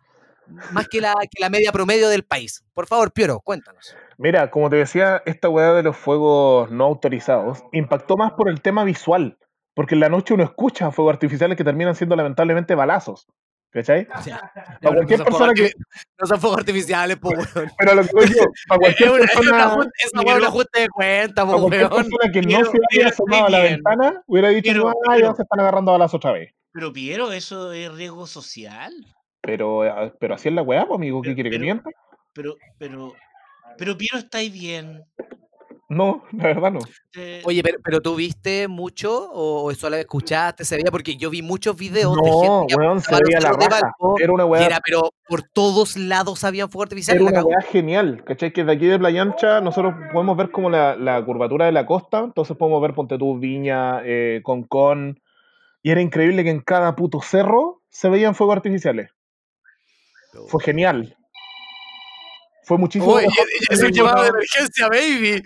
[0.72, 2.62] más que, la, que la media promedio del país.
[2.74, 3.96] Por favor, Piero, cuéntanos.
[4.18, 8.60] Mira, como te decía, esta weá de los fuegos no autorizados impactó más por el
[8.60, 9.38] tema visual.
[9.74, 13.26] Porque en la noche uno escucha fuegos artificiales que terminan siendo lamentablemente balazos.
[13.70, 14.06] ¿Cachai?
[14.18, 14.50] O sea,
[14.80, 15.70] Para cualquier no son persona que.
[16.18, 17.70] No son fuegos artificiales, po, weón.
[17.78, 19.68] Pero lo que yo, para Es cualquier una, es una persona.
[20.24, 22.02] weá es un ajuste de cuenta, po, Para cualquier weón.
[22.10, 23.72] persona que no Piero, se haya asomado a la bien.
[23.74, 25.28] ventana hubiera dicho, ah, Piero.
[25.28, 26.52] ya se están agarrando a otra vez.
[26.72, 28.92] Pero Piero, ¿eso es riesgo social?
[29.42, 31.90] Pero, eh, pero así es la weá, pues, amigo, ¿qué Pero- quiere que pero- mienta?
[32.32, 33.12] Pero, pero,
[33.78, 35.04] pero Piero, ¿estáis bien?
[35.88, 36.80] No, la verdad no.
[37.14, 41.42] Eh, Oye, pero, pero tú viste mucho o, solo escuchaste, se veía, porque yo vi
[41.42, 43.92] muchos videos de No, gente que weón, se veía la de raja.
[44.18, 47.22] Era una weá era, pero por todos lados habían fuegos artificiales.
[47.22, 48.52] Era la una weá genial, ¿cachai?
[48.52, 51.86] Que de aquí de Playa Ancha nosotros podemos ver como la, la curvatura de la
[51.86, 55.20] costa, entonces podemos ver Ponte tú, Viña, eh, Concón,
[55.82, 59.10] y era increíble que en cada puto cerro se veían fuegos artificiales.
[60.48, 61.16] Fue genial.
[62.66, 63.28] Fue muchísimo Oye,
[63.70, 65.40] es un llamado de emergencia, baby.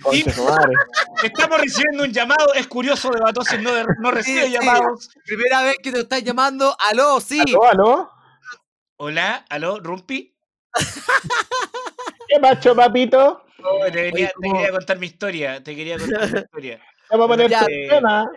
[1.23, 2.55] Estamos recibiendo un llamado.
[2.55, 4.53] Es curioso, de Batosis no, no recibe Sí, sí.
[4.55, 5.11] llamados.
[5.27, 6.75] Primera vez que te están llamando.
[6.91, 7.39] Aló, sí.
[7.41, 8.11] ¿Aló, aló?
[8.97, 10.35] Hola, aló, Rumpi.
[12.27, 13.45] ¿Qué macho, papito?
[13.63, 15.63] Oh, te, quería, Oye, te quería contar mi historia.
[15.63, 16.81] Te quería contar mi historia.
[17.11, 18.31] Vamos a poner Ya, este tema.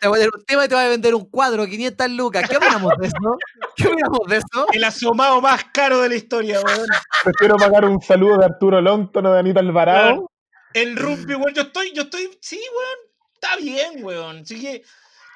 [0.00, 2.48] Te voy a un tema y te voy a vender un cuadro, 500 lucas.
[2.48, 3.38] ¿Qué opinamos de eso?
[3.76, 4.66] ¿Qué opinamos de eso?
[4.72, 6.86] El asomado más caro de la historia, weón.
[7.24, 10.30] Prefiero pagar un saludo de Arturo Longton o de Anita Alvarado.
[10.72, 11.54] El Rumpi, weón.
[11.54, 12.30] Yo estoy, yo estoy.
[12.40, 12.98] Sí, weón.
[13.34, 14.38] Está bien, weón.
[14.38, 14.82] Así que.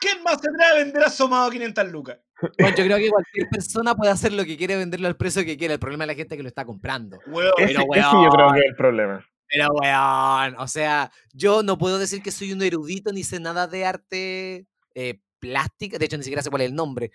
[0.01, 2.19] ¿Quién más se atreve a vender asomado a 500 lucas?
[2.61, 5.57] Bueno, yo creo que cualquier persona puede hacer lo que quiere, venderlo al precio que
[5.57, 5.75] quiere.
[5.75, 7.19] El problema es la gente que lo está comprando.
[7.27, 7.53] Weón.
[7.59, 8.55] Ese, Pero, ese yo creo weón.
[8.55, 9.27] que es el problema.
[9.51, 13.67] Pero, weón, o sea, yo no puedo decir que soy un erudito ni sé nada
[13.67, 15.99] de arte eh, plástica.
[15.99, 17.13] De hecho, ni siquiera sé cuál es el nombre.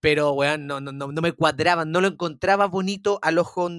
[0.00, 3.70] Pero, weón, no, no, no, no me cuadraban, no lo encontraba bonito al ojo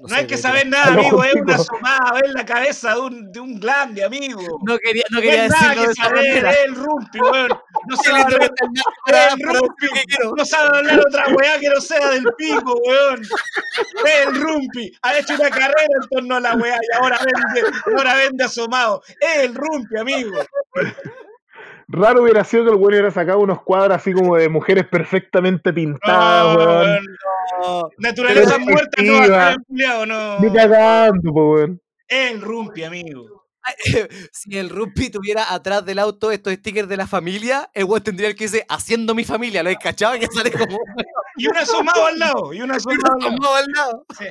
[0.00, 1.24] No, sé hay que saber nada, amigo.
[1.24, 4.40] Es una asomada, es la cabeza de un, de un glande, amigo.
[4.66, 6.50] No quería, no No quería decirlo que de esa saber, manera.
[6.52, 7.48] es el rumpi, weón.
[7.88, 9.86] No sabe hablar, el rumpi.
[10.36, 13.22] No sabe hablar otra weá que no sea del pico, weón.
[14.04, 14.92] Es el rumpi.
[15.02, 19.02] Ha hecho una carrera en torno a la weá y ahora vende, ahora vende asomado.
[19.20, 20.32] Es el rumpi, amigo.
[21.88, 25.72] Raro hubiera sido que el güey hubiera sacado unos cuadros así como de mujeres perfectamente
[25.72, 27.06] pintadas, No, weón.
[27.62, 27.88] No.
[27.98, 29.50] Naturaleza Pero muerta no va a efectiva.
[29.50, 30.40] estar empleado, no.
[30.40, 31.80] Ni cagando, po, weón.
[32.08, 33.42] El rumpi, amigo.
[34.30, 38.28] Si el Rupi tuviera atrás del auto estos stickers de la familia, el weón tendría
[38.28, 40.16] el que dice haciendo mi familia, ¿lo has cachado?
[40.20, 40.78] Que sale como
[41.36, 42.52] Y un asomado al lado.
[42.54, 43.28] Y un asomado al lado.
[43.34, 44.06] asomado al lado.
[44.16, 44.26] Sí.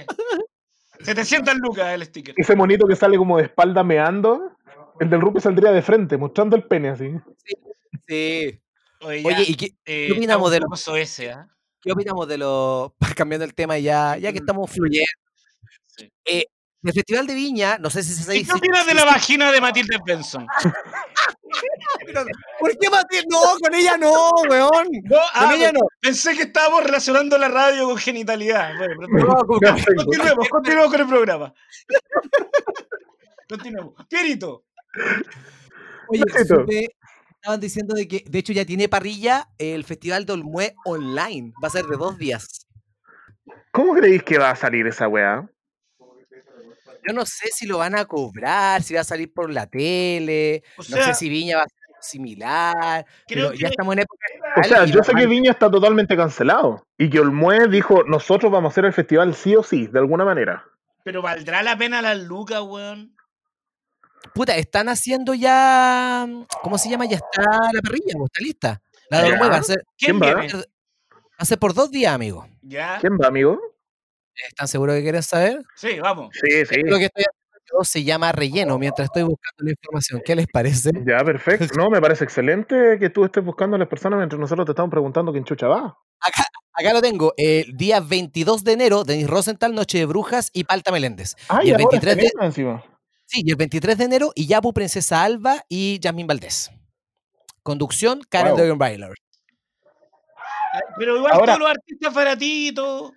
[1.04, 2.34] 700 lucas el sticker.
[2.38, 4.52] Ese monito que sale como de espalda meando,
[5.00, 7.12] el del Rupi saldría de frente, mostrando el pene así.
[8.08, 8.60] Sí.
[9.02, 11.48] Oye, ya, Oye, ¿y qué, eh, qué opinamos de está lo- gustoso ese, ¿ah?
[11.82, 12.92] qué opinamos de los...
[13.16, 15.06] Cambiando el tema ya, ya que estamos fluyendo.
[15.86, 16.12] Sí.
[16.26, 16.46] Eh,
[16.82, 19.60] del Festival de Viña, no sé si se ¿Y qué opinas de la vagina de
[19.60, 20.46] Matilde Benson?
[22.60, 23.26] ¿Por qué Matilde?
[23.30, 24.88] No, con ella no, weón.
[25.04, 25.80] No, ah, Con ella no.
[26.00, 28.76] Pensé que estábamos relacionando la radio con genitalidad.
[28.78, 30.04] Bueno, pero- No, con- Perfecto.
[30.06, 31.54] continuemos, continuemos con el programa.
[33.48, 33.94] Continuemos.
[34.10, 34.64] Pierito,
[36.08, 36.88] Oye, supe-
[37.36, 41.54] estaban diciendo de que, de hecho, ya tiene parrilla el Festival de Olmué online.
[41.64, 42.68] Va a ser de dos días.
[43.72, 45.48] ¿Cómo creéis que va a salir esa weá?
[47.08, 50.64] Yo no sé si lo van a cobrar, si va a salir por la tele.
[50.78, 53.06] o no sea, sé si Viña va a ser similar.
[53.28, 54.26] creo Pero ya que- estamos en época.
[54.58, 55.28] O sea, yo sé que.
[55.28, 59.56] Viña está totalmente cancelado y que Olmué dijo, nosotros vamos a hacer el festival sí
[59.56, 60.66] o sí, de alguna manera.
[61.04, 63.15] pero ¿valdrá la pena las lucas, weón?
[64.34, 66.28] Puta, están haciendo ya.
[66.62, 67.06] ¿Cómo se llama?
[67.06, 68.82] Ya está la parrilla, pues, está lista.
[69.10, 70.44] La de va a ser, ¿Quién ¿Quién va?
[71.38, 72.48] a ser por dos días, amigo.
[72.62, 72.98] ¿Ya?
[73.00, 73.60] ¿Quién va, amigo?
[74.50, 75.60] ¿Están seguros que quieren saber?
[75.76, 76.30] Sí, vamos.
[76.34, 76.82] Sí, sí.
[76.84, 80.22] Lo que estoy haciendo yo se llama relleno mientras estoy buscando la información.
[80.26, 80.92] ¿Qué les parece?
[81.06, 81.66] Ya, perfecto.
[81.80, 84.92] No, me parece excelente que tú estés buscando a las personas mientras nosotros te estamos
[84.92, 85.98] preguntando quién chucha va.
[86.74, 87.34] Acá lo tengo.
[87.38, 91.36] El día 22 de enero, Denis Rosenthal, Noche de Brujas y Palta Meléndez.
[91.48, 92.84] Ay, Y el ahora 23 de- encima.
[93.36, 96.72] Sí, y el 23 de enero, Iyapu, Princesa Alba y Jasmine Valdés.
[97.64, 98.60] Conducción, Karen Wow.
[98.62, 99.14] Dogenbailer.
[100.98, 103.12] Pero igual Ahora- todos los artistas baratitos.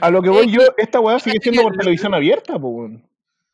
[0.00, 3.08] A lo que voy yo, esta weá sigue siendo por televisión abierta, weón.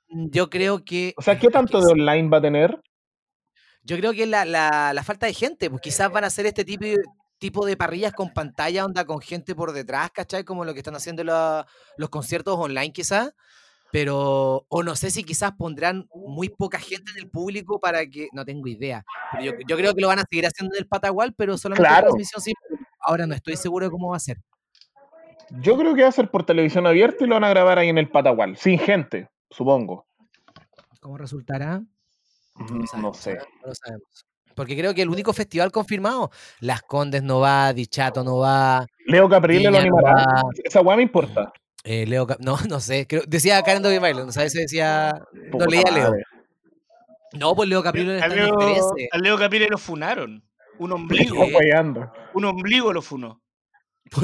[0.08, 1.12] Yo creo que.
[1.18, 2.80] O sea, ¿qué tanto de online va a tener?
[3.82, 6.64] Yo creo que la, la- la falta de gente, pues quizás van a hacer este
[6.64, 6.84] tipo,
[7.38, 10.44] tipo de parrillas con pantalla, onda con gente por detrás, ¿cachai?
[10.44, 11.66] Como lo que están haciendo la-
[11.98, 13.34] los conciertos online, quizás.
[13.90, 18.28] Pero, o no sé si quizás pondrán muy poca gente en el público para que,
[18.32, 19.02] no tengo idea.
[19.32, 21.86] Pero yo, yo creo que lo van a seguir haciendo en el Patagual, pero solamente
[21.88, 22.06] en Claro.
[22.08, 22.52] transmisión sí.
[23.00, 24.38] Ahora no estoy seguro de cómo va a ser.
[25.60, 27.88] Yo creo que va a ser por televisión abierta y lo van a grabar ahí
[27.88, 30.06] en el Patagual, sin gente, supongo.
[31.00, 31.80] ¿Cómo resultará?
[32.56, 33.38] No sabemos, sé.
[33.62, 34.26] No lo sabemos.
[34.54, 39.28] Porque creo que el único festival confirmado, Las Condes no va, Dichato no va, Leo
[39.28, 40.12] Caprile lo no animará.
[40.12, 40.42] va.
[40.64, 41.52] Esa weá me importa.
[41.84, 45.66] Eh, Leo, Cap- no, no sé, creo, decía Karen Bailey, no sabes si decía, no
[45.66, 46.14] leía Leo.
[47.34, 49.08] No, pues Leo Caprile el Leo, 13.
[49.12, 50.42] a Leo lo funaron.
[50.78, 50.92] Un
[51.36, 51.46] ombligo.
[52.34, 53.40] Un ombligo lo funó.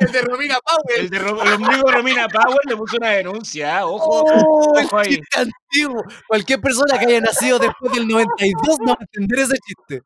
[0.00, 1.00] El de Romina Power.
[1.00, 3.86] El, de Ro- el ombligo de Romina Power le puso una denuncia.
[3.86, 5.16] Ojo, Oh, ojo ahí.
[5.16, 6.04] chiste antiguo.
[6.28, 10.02] Cualquier persona que haya nacido después del 92 no va a entender ese chiste.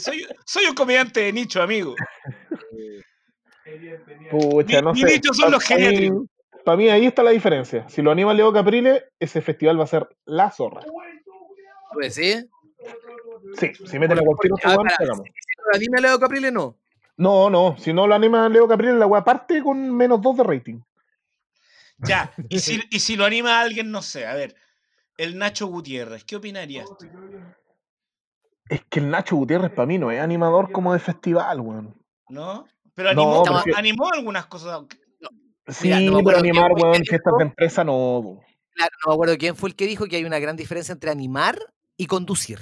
[0.00, 1.94] Soy, soy un comediante de nicho, amigo.
[4.30, 5.06] Pucha, Mi- no mi sé.
[5.06, 6.26] dicho son los geriátricos.
[6.64, 7.88] Para mí ahí está la diferencia.
[7.88, 10.82] Si lo anima Leo Caprile, ese festival va a ser la zorra.
[11.92, 12.34] Pues sí.
[13.58, 15.24] Sí, si meten a cualquier otro weón, para- cagamos.
[15.28, 16.78] Pero anime a Leo Caprile no.
[17.16, 20.42] No, no, si no lo anima Leo Caprile, la weá parte con menos 2 de
[20.44, 20.80] rating.
[21.98, 24.56] Ya, y si, y si lo anima alguien, no sé, a ver,
[25.18, 26.86] el Nacho Gutiérrez, ¿qué opinarías?
[26.98, 27.06] tú?
[28.68, 31.94] Es que el Nacho Gutiérrez para mí no es animador como de festival, weón.
[32.28, 32.66] ¿No?
[32.94, 34.80] Pero No, animó, prefiero- animó algunas cosas.
[35.68, 38.40] Sí, Mira, no pero animar, weón, que fiestas de empresa no.
[38.74, 41.10] Claro, no me acuerdo quién fue el que dijo que hay una gran diferencia entre
[41.10, 41.56] animar
[41.96, 42.58] y conducir.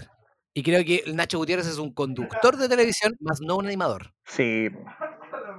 [0.52, 4.12] Y creo que Nacho Gutiérrez es un conductor de televisión, más no un animador.
[4.26, 4.68] Sí.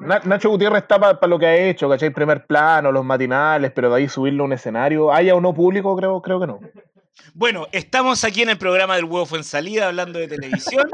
[0.02, 2.10] Na- Nacho Gutiérrez está para lo que ha hecho, ¿cachai?
[2.12, 5.96] Primer plano, los matinales, pero de ahí subirlo a un escenario, haya o no público,
[5.96, 6.60] creo, creo que no.
[7.34, 10.90] Bueno, estamos aquí en el programa del huevo fue en salida hablando de televisión.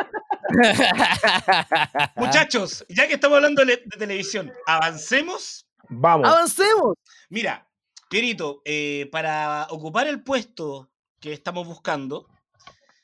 [2.16, 5.68] Muchachos, ya que estamos hablando de, de televisión, avancemos.
[5.90, 6.28] Vamos.
[6.28, 6.96] ¡Avancemos!
[7.30, 7.68] Mira,
[8.10, 12.28] Pierito, eh, para ocupar el puesto que estamos buscando,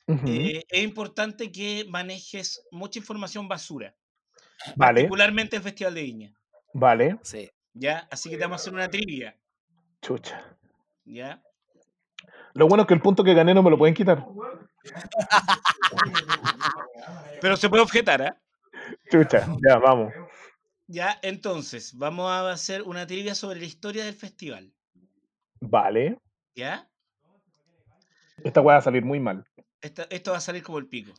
[0.07, 3.95] eh, es importante que manejes mucha información basura,
[4.75, 6.33] Vale, particularmente el Festival de Viña.
[6.73, 7.17] vale.
[7.23, 7.49] Sí.
[7.73, 8.07] ¿Ya?
[8.11, 9.35] Así que te vamos a hacer una trivia.
[10.01, 10.55] Chucha.
[11.05, 11.41] ¿Ya?
[12.53, 14.25] Lo bueno es que el punto que gané no me lo pueden quitar.
[17.41, 18.37] Pero se puede objetar, ¿ah?
[19.11, 20.13] Chucha, ya, vamos.
[20.87, 24.71] Ya, entonces, vamos a hacer una trivia sobre la historia del festival.
[25.61, 26.17] Vale.
[26.55, 26.87] ¿Ya?
[28.43, 29.45] Esta weá va a salir muy mal.
[29.81, 31.13] Esta- esto va a salir como el pico.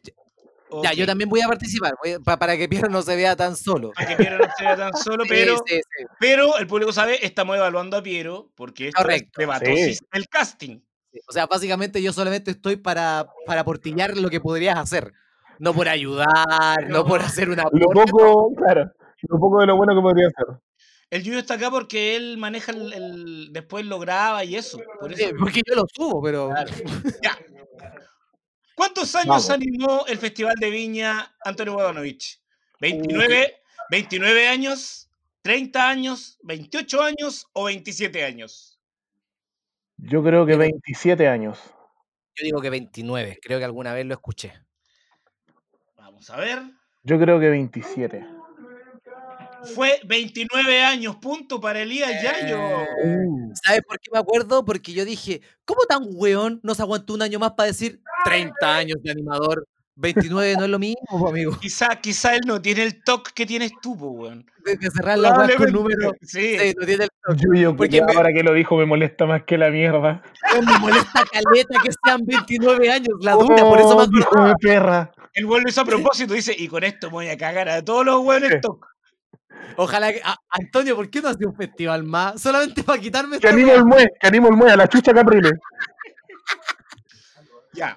[0.83, 3.37] Ya, yo también voy a participar, voy a- pa- para que Piero no se vea
[3.37, 3.93] tan solo.
[3.93, 6.05] Para que Piero no se vea tan solo, pero, sí, sí.
[6.19, 9.29] pero el público sabe, estamos evaluando a Piero porque esto Correcto.
[9.33, 10.05] es debatosis Sí.
[10.13, 10.81] el casting.
[11.29, 15.13] O sea, básicamente yo solamente estoy para, para portillar lo que podrías hacer.
[15.59, 18.91] No por ayudar, no por hacer una Lo poco, claro,
[19.29, 20.47] lo poco de lo bueno que podría ser.
[21.11, 24.79] El Yuyo está acá porque él maneja el, el- después lo graba y eso.
[24.99, 25.29] Por eso.
[25.39, 26.51] Porque yo lo subo, pero.
[27.23, 27.39] Ya.
[28.75, 29.51] ¿Cuántos años Vamos.
[29.51, 32.41] animó el Festival de Viña Antonio Bodanovich?
[32.81, 33.53] ¿29,
[33.91, 35.09] 29 años?
[35.45, 36.39] ¿30 años?
[36.43, 38.74] ¿28 años o 27 años?
[39.97, 41.59] Yo creo que 27 años.
[42.37, 44.53] Yo digo que 29, creo que alguna vez lo escuché.
[45.97, 46.63] Vamos a ver.
[47.03, 48.27] Yo creo que 27.
[49.75, 52.59] Fue 29 años, punto para Elías Yayo.
[52.59, 54.65] Uh, ¿Sabes por qué me acuerdo?
[54.65, 58.77] Porque yo dije, ¿cómo tan weón no se aguantó un año más para decir 30
[58.77, 59.67] años de animador?
[59.97, 61.57] 29 no es lo mismo, po, amigo.
[61.61, 64.45] Quizá, quizá él no tiene el toque que tienes tú, po, weón.
[64.65, 66.15] De, de cerrar la con números.
[66.23, 66.59] Sí.
[66.59, 67.43] Sí, no tiene el toque.
[67.43, 70.23] yo, yo, Porque me- ahora que lo dijo me molesta más que la mierda.
[70.53, 74.49] Weón, Me molesta caleta que sean 29 años, la dura, por eso Oh, hijo acordaba.
[74.49, 75.13] de perra.
[75.33, 78.05] El vuelve eso a propósito, dice, y con esto me voy a cagar a todos
[78.05, 78.61] los weones Sí.
[78.61, 78.87] TOC.
[79.77, 80.21] Ojalá que.
[80.25, 82.41] a- Antonio, ¿por qué no hace un festival más?
[82.41, 85.53] Solamente para quitarme Que animo el mue, que animo el mue, a la chucha Capriles.
[87.73, 87.97] Ya.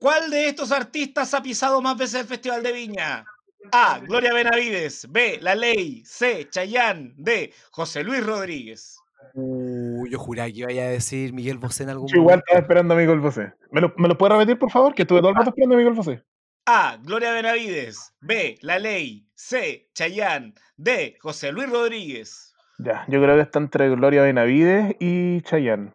[0.00, 3.24] ¿Cuál de estos artistas ha pisado más veces el Festival de Viña?
[3.72, 3.98] A.
[4.00, 5.06] Gloria Benavides.
[5.10, 5.38] B.
[5.42, 6.02] La Ley.
[6.04, 6.48] C.
[6.50, 7.14] Chayán.
[7.16, 7.52] D.
[7.70, 8.96] José Luis Rodríguez.
[9.34, 12.44] Uh, yo juraba que iba a decir Miguel Bosé en algún Yo igual momento.
[12.46, 13.52] estaba esperando a Miguel Bosé.
[13.70, 14.94] ¿Me lo, ¿Me lo puede repetir, por favor?
[14.94, 16.22] Que estuve todo el rato esperando a Miguel Bosé.
[16.66, 16.98] A.
[17.02, 18.14] Gloria Benavides.
[18.20, 18.58] B.
[18.62, 19.28] La Ley.
[19.34, 19.90] C.
[19.94, 20.54] Chayán.
[20.76, 21.16] D.
[21.20, 22.54] José Luis Rodríguez.
[22.78, 25.92] Ya, yo creo que está entre Gloria Benavides y Chayanne.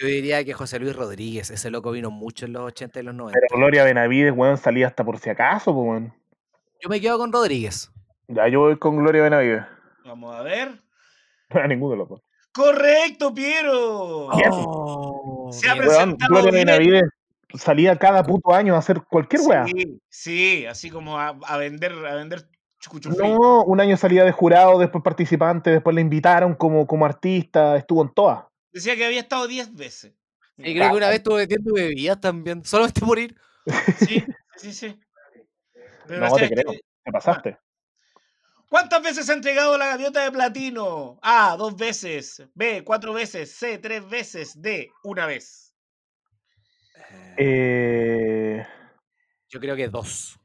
[0.00, 3.14] Yo diría que José Luis Rodríguez, ese loco vino mucho en los 80 y los
[3.14, 3.38] 90.
[3.40, 6.14] Pero Gloria Benavides, weón, salía hasta por si acaso, pues, weón.
[6.80, 7.90] Yo me quedo con Rodríguez.
[8.28, 9.64] Ya, yo voy con Gloria Benavides.
[10.04, 10.80] Vamos a ver.
[11.50, 12.22] A ninguno de los dos.
[12.52, 14.30] ¡Correcto, Piero!
[14.32, 14.48] Yes.
[14.50, 16.66] Oh, Se ha presentado Weón, Gloria bien.
[16.66, 17.10] Benavides
[17.54, 19.64] salía cada puto año a hacer cualquier weá.
[19.66, 22.48] Sí, sí, así como a, a vender, a vender.
[23.16, 28.02] No, un año salía de jurado, después participante, después la invitaron como, como artista, estuvo
[28.02, 28.44] en todas.
[28.78, 30.12] Decía que había estado 10 veces.
[30.56, 33.36] Y creo que una vez estuve metiendo bebidas también, solamente por ir.
[33.98, 34.24] Sí,
[34.56, 35.00] sí, sí.
[36.08, 36.72] No, te creo.
[37.04, 37.58] Te pasaste.
[38.68, 41.18] ¿Cuántas veces ha entregado la gaviota de platino?
[41.22, 42.42] A, dos veces.
[42.54, 43.52] B, cuatro veces.
[43.52, 44.62] C, tres veces.
[44.62, 45.74] D, una vez.
[47.36, 48.64] Eh,
[49.48, 50.38] Yo creo que dos.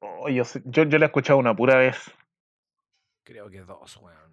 [0.00, 1.96] oh, yo, yo, yo la he escuchado una pura vez.
[3.24, 4.29] Creo que dos, weón.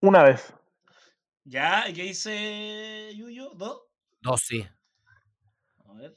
[0.00, 0.52] Una vez.
[1.44, 1.88] ¿Ya?
[1.88, 3.50] ¿Y qué dice Yuyo?
[3.54, 3.82] ¿Dos?
[4.20, 4.66] Dos, sí.
[5.86, 6.16] A ver.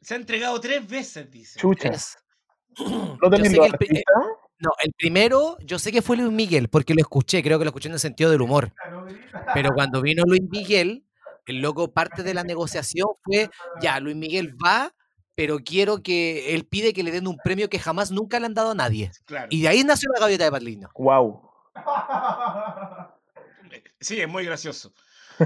[0.00, 1.58] Se ha entregado tres veces, dice.
[1.58, 1.90] Chucha.
[1.90, 2.16] Tres.
[2.78, 4.04] ¿No el?
[4.60, 7.70] No, el primero, yo sé que fue Luis Miguel, porque lo escuché, creo que lo
[7.70, 8.74] escuché en el sentido del humor.
[9.54, 11.06] Pero cuando vino Luis Miguel,
[11.46, 13.48] el loco, parte de la negociación fue,
[13.80, 14.94] ya, Luis Miguel va,
[15.34, 18.54] pero quiero que, él pide que le den un premio que jamás nunca le han
[18.54, 19.10] dado a nadie.
[19.24, 19.46] Claro.
[19.50, 20.90] Y de ahí nació la gaviota de Patlino.
[20.94, 21.49] Wow.
[24.00, 24.92] Sí, es muy gracioso.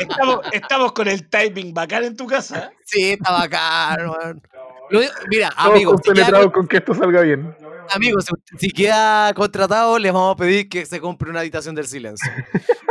[0.00, 2.72] Estamos, estamos con el timing bacán en tu casa.
[2.84, 4.40] sí, está bacán,
[5.28, 7.54] Mira, amigos, si queda, con que esto salga bien.
[7.94, 11.86] amigos, si- si queda contratado, les vamos a pedir que se compre una habitación del
[11.86, 12.30] silencio.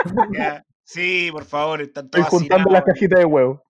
[0.84, 3.63] Sí, por favor, están Estoy juntando las cajitas de huevo.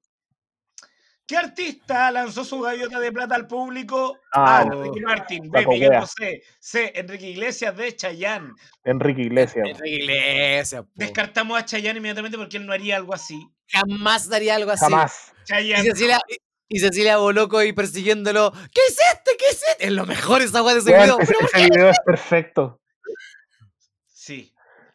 [1.31, 4.19] ¿Qué artista lanzó su gaviota de plata al público?
[4.33, 4.63] Ah, A.
[4.65, 5.49] Ricky Martin.
[5.49, 5.65] B.
[5.65, 5.91] Miguel.
[6.01, 6.41] Bosé.
[6.59, 6.91] C.
[6.93, 7.77] Enrique Iglesias.
[7.77, 7.95] D.
[7.95, 8.53] Chayanne.
[8.83, 9.65] Enrique Iglesias.
[9.65, 10.89] Enrique Iglesias, po.
[10.93, 13.47] Descartamos a Chayanne inmediatamente porque él no haría algo así.
[13.69, 14.83] Jamás daría algo así.
[14.83, 15.31] Jamás.
[15.31, 15.83] Y Chayanne.
[15.83, 16.19] Cecilia,
[16.67, 18.51] y Cecilia Boloco ahí persiguiéndolo.
[18.51, 19.31] ¿Qué hiciste?
[19.39, 19.85] ¿Qué hiciste?
[19.85, 21.17] Es lo mejor esa weá de ese video.
[21.17, 22.80] ese video es perfecto.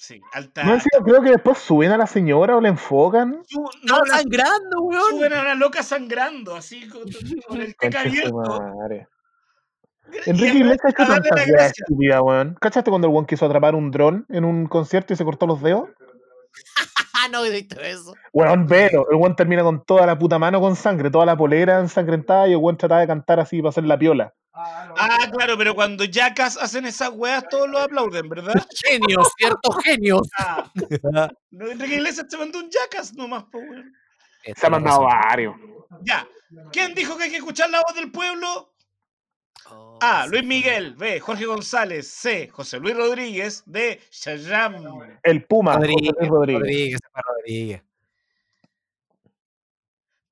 [0.06, 0.20] Sí.
[0.32, 0.62] Alta.
[0.62, 3.42] No encima, creo que después suben a la señora o la enfocan.
[3.82, 5.10] No, la- sangrando, weón.
[5.10, 7.02] suben a una loca sangrando, así con,
[7.48, 8.60] con el teca abierto.
[10.26, 12.56] Enrique Iglesias tantas estúpidas, weón.
[12.60, 15.60] ¿Cachaste cuando el weón quiso atrapar un dron en un concierto y se cortó los
[15.60, 15.88] dedos?
[17.14, 18.14] Ah, no he visto eso.
[18.32, 19.06] Weón, velo.
[19.10, 22.52] El weón termina con toda la puta mano con sangre, toda la polera ensangrentada y
[22.52, 24.34] el weón trataba de cantar así para hacer la piola.
[24.58, 28.54] Ah, claro, pero cuando Jackas hacen esas weas, todos lo aplauden, ¿verdad?
[28.84, 30.22] Genios, ciertos genios.
[30.38, 30.70] Ah,
[31.50, 33.92] no, Enrique Iglesias te mandó un Jackas nomás, po, weón.
[34.54, 35.54] Se ha mandado varios.
[36.02, 36.26] Ya.
[36.72, 38.72] ¿Quién dijo que hay que escuchar la voz del pueblo?
[39.70, 40.24] Oh, A.
[40.24, 40.30] sí.
[40.30, 40.94] Luis Miguel.
[40.94, 41.20] B.
[41.20, 42.08] Jorge González.
[42.08, 42.48] C.
[42.48, 43.62] José Luis Rodríguez.
[43.66, 44.00] D.
[44.10, 44.74] Shazam.
[45.22, 47.00] El Puma, José Rodríguez, Luis Rodríguez.
[47.14, 47.82] Rodríguez.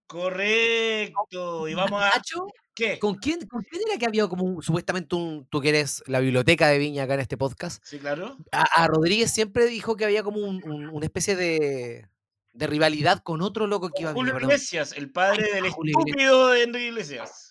[0.07, 1.69] Correcto.
[1.69, 2.11] Y vamos a.
[2.17, 2.99] Nacho, ¿Qué?
[2.99, 6.19] ¿con quién, ¿con quién era que había como un- supuestamente un, tú que eres la
[6.21, 7.83] biblioteca de Viña acá en este podcast?
[7.85, 8.37] Sí, claro.
[8.53, 12.09] A, a Rodríguez siempre dijo que había como un- un- una especie de,
[12.53, 14.37] de rivalidad con otro loco que iba a Julio.
[14.41, 16.07] Iglesias, el padre del Julio Iglesias.
[16.07, 17.44] estúpido de Enrique Iglesias.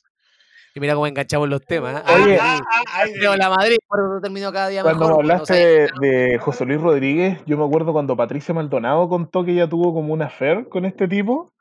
[0.75, 1.99] Y mira cómo enganchamos los temas.
[1.99, 2.03] ¿eh?
[2.05, 2.38] Ah, Oye.
[2.41, 5.25] ah, ah, ay, Creo la Madrid, por eso terminó cada día Cuando mejor.
[5.25, 5.83] no sé.
[5.83, 9.93] hablaste de José Luis Rodríguez, yo me acuerdo cuando Patricia Maldonado contó que ella tuvo
[9.93, 11.53] como una affair con este tipo.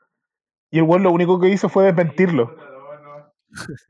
[0.71, 2.55] Y el weón lo único que hizo fue desmentirlo.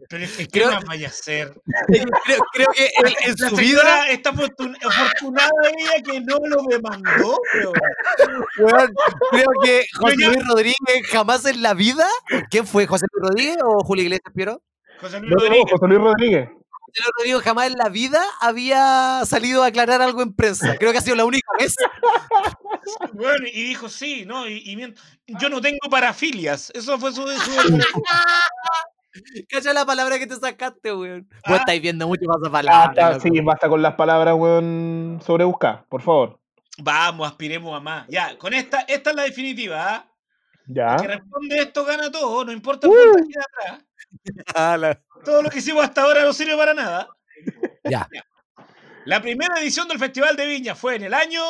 [0.09, 1.53] Pero es que, ¿qué Creo- más vaya a hacer?
[2.25, 2.89] creo, creo que
[3.25, 7.71] en, su vida, está fortun- afortunada ella que no lo demandó, pero
[9.31, 12.05] creo que José Luis Rodríguez jamás en la vida.
[12.49, 12.85] ¿Quién fue?
[12.87, 14.61] ¿José Luis Rodríguez o Julio Iglesias Piero?
[15.03, 15.71] José Luis No, Rodríguez.
[15.71, 16.49] José Luis Rodríguez.
[16.49, 20.77] José Luis Rodríguez jamás en la vida había salido a aclarar algo en prensa.
[20.77, 21.75] Creo que ha sido la única vez.
[23.13, 24.45] Bueno, y dijo sí, ¿no?
[24.47, 24.77] Y,
[25.25, 26.69] yo no tengo parafilias.
[26.75, 27.25] Eso fue su.
[27.25, 27.79] su-
[29.49, 31.29] Cacha la palabra que te sacaste, weón.
[31.45, 31.51] Ah.
[31.51, 33.11] Vos estáis viendo mucho más esa palabra.
[33.11, 36.39] Basta, sí, basta con las palabras, weón, sobrebuscar, por favor.
[36.79, 38.05] Vamos, aspiremos a más.
[38.09, 40.12] Ya, con esta, esta es la definitiva, ¿ah?
[40.67, 40.95] Ya.
[40.95, 42.91] El que responde esto gana todo, no importa Uh.
[42.91, 43.85] puntaje de atrás.
[44.55, 47.07] Ah, la- Todo lo que hicimos hasta ahora no sirve para nada.
[47.83, 48.07] Ya.
[49.05, 51.41] La primera edición del Festival de Viña fue en el año.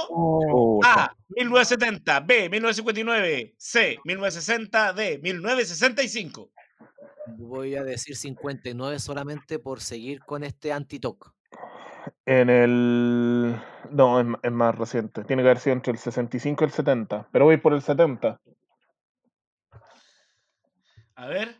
[0.83, 6.49] A, 1970, B, 1959, C, 1960, D, 1965.
[7.37, 11.31] Voy a decir 59 solamente por seguir con este anti-talk.
[12.25, 13.55] En el.
[13.91, 15.23] No, es, es más reciente.
[15.23, 17.27] Tiene que haber sido entre el 65 y el 70.
[17.31, 18.39] Pero voy por el 70.
[21.23, 21.55] A ver.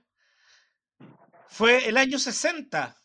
[1.48, 2.98] Fue el año 60.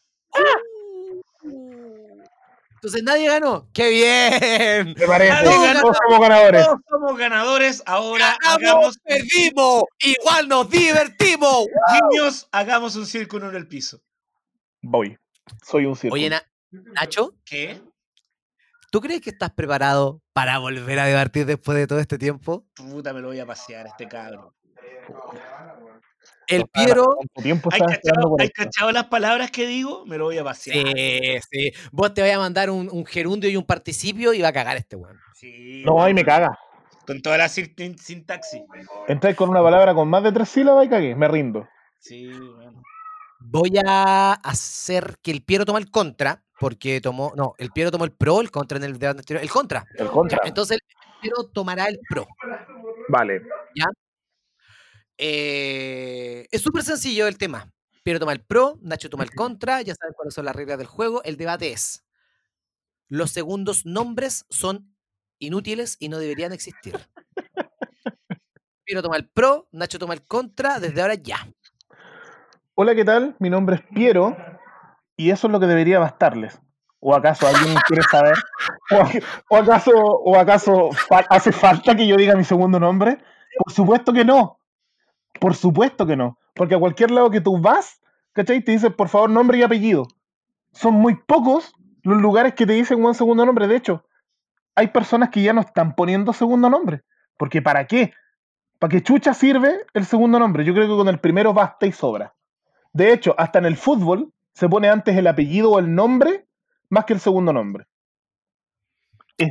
[2.75, 3.69] Entonces nadie ganó.
[3.73, 4.95] ¡Qué bien!
[4.99, 5.45] Me parece.
[5.81, 6.65] Todos somos ganadores.
[6.65, 7.83] Todos somos ganadores.
[7.87, 8.57] Ahora ¡Ganamos!
[8.63, 9.85] hagamos, ¡Perdimos!
[10.01, 11.67] ¡Igual nos divertimos!
[12.11, 14.01] niños, hagamos un círculo en el piso.
[14.83, 15.17] Voy.
[15.65, 16.15] Soy un círculo.
[16.21, 16.43] Oye, Na-
[16.73, 17.81] Nacho, ¿Qué?
[18.91, 22.67] ¿tú crees que estás preparado para volver a debatir después de todo este tiempo?
[22.75, 24.53] Puta, me lo voy a pasear este cabrón.
[26.49, 27.05] El Piero.
[27.15, 30.05] ¿Cuánto tiempo ¿Hay cachado, por hay cachado las palabras que digo?
[30.07, 30.87] Me lo voy a pasear.
[30.97, 31.73] Sí, sí.
[31.93, 34.77] Vos te voy a mandar un, un gerundio y un participio y va a cagar
[34.79, 35.19] este weón.
[35.35, 36.59] Sí, No, ahí me caga.
[37.07, 38.63] Con toda la sin- sintaxis.
[39.07, 41.15] Entráis con una palabra con más de tres sílabas y cagué.
[41.15, 41.69] Me rindo.
[41.99, 42.83] Sí, bueno.
[43.41, 47.33] Voy a hacer que el Piero tome el contra, porque tomó.
[47.37, 49.43] No, el Piero tomó el pro, el contra en el debate anterior.
[49.43, 49.85] El contra.
[49.97, 50.41] El contra.
[50.45, 52.27] Entonces el Piero tomará el pro.
[53.09, 53.43] Vale.
[55.21, 57.73] Eh, es súper sencillo el tema.
[58.03, 60.87] Piero toma el pro, Nacho toma el contra, ya saben cuáles son las reglas del
[60.87, 61.23] juego.
[61.25, 62.05] El debate es:
[63.09, 64.95] los segundos nombres son
[65.39, 66.99] inútiles y no deberían existir.
[68.85, 71.47] Piero toma el pro, Nacho toma el contra, desde ahora ya.
[72.75, 73.37] Hola, ¿qué tal?
[73.39, 74.37] Mi nombre es Piero
[75.17, 76.59] y eso es lo que debería bastarles.
[77.01, 78.35] ¿O acaso alguien quiere saber?
[78.91, 83.19] ¿O, o acaso, o acaso fa- hace falta que yo diga mi segundo nombre?
[83.59, 84.59] Por supuesto que no.
[85.39, 86.38] Por supuesto que no.
[86.59, 88.63] Porque a cualquier lado que tú vas, ¿cachai?
[88.63, 90.09] Te dicen, por favor, nombre y apellido.
[90.73, 93.69] Son muy pocos los lugares que te dicen un segundo nombre.
[93.69, 94.05] De hecho,
[94.75, 97.03] hay personas que ya no están poniendo segundo nombre.
[97.39, 98.13] Porque ¿para qué?
[98.79, 100.65] ¿Para qué chucha sirve el segundo nombre?
[100.65, 102.35] Yo creo que con el primero basta y sobra.
[102.93, 106.47] De hecho, hasta en el fútbol se pone antes el apellido o el nombre
[106.91, 107.87] más que el segundo nombre.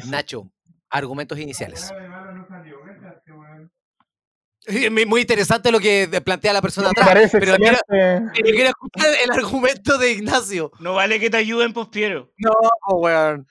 [0.09, 0.51] Nacho,
[0.89, 1.93] argumentos iniciales.
[5.07, 7.77] Muy interesante lo que plantea la persona Me atrás, parece pero quiero,
[8.33, 10.71] quiero escuchar el argumento de Ignacio.
[10.79, 12.33] No vale que te ayuden, pues Piero.
[12.37, 12.51] No,
[12.97, 13.47] weón.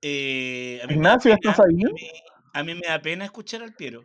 [0.00, 1.82] Eh, Ignacio, da ¿ya estás ahí?
[1.82, 2.10] A mí,
[2.54, 4.04] a mí me da pena escuchar al Piero.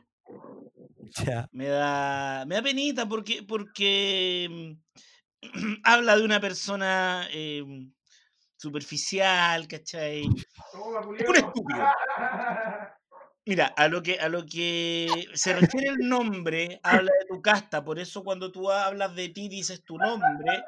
[1.25, 1.47] Ya.
[1.51, 4.77] Me da, me da penita porque, porque mm,
[5.83, 7.63] habla de una persona eh,
[8.55, 10.21] superficial, ¿cachai?
[10.21, 11.85] Es un estúpido.
[13.47, 17.83] Mira, a lo que a lo que se refiere el nombre, habla de tu casta,
[17.83, 20.67] por eso cuando tú hablas de ti dices tu nombre,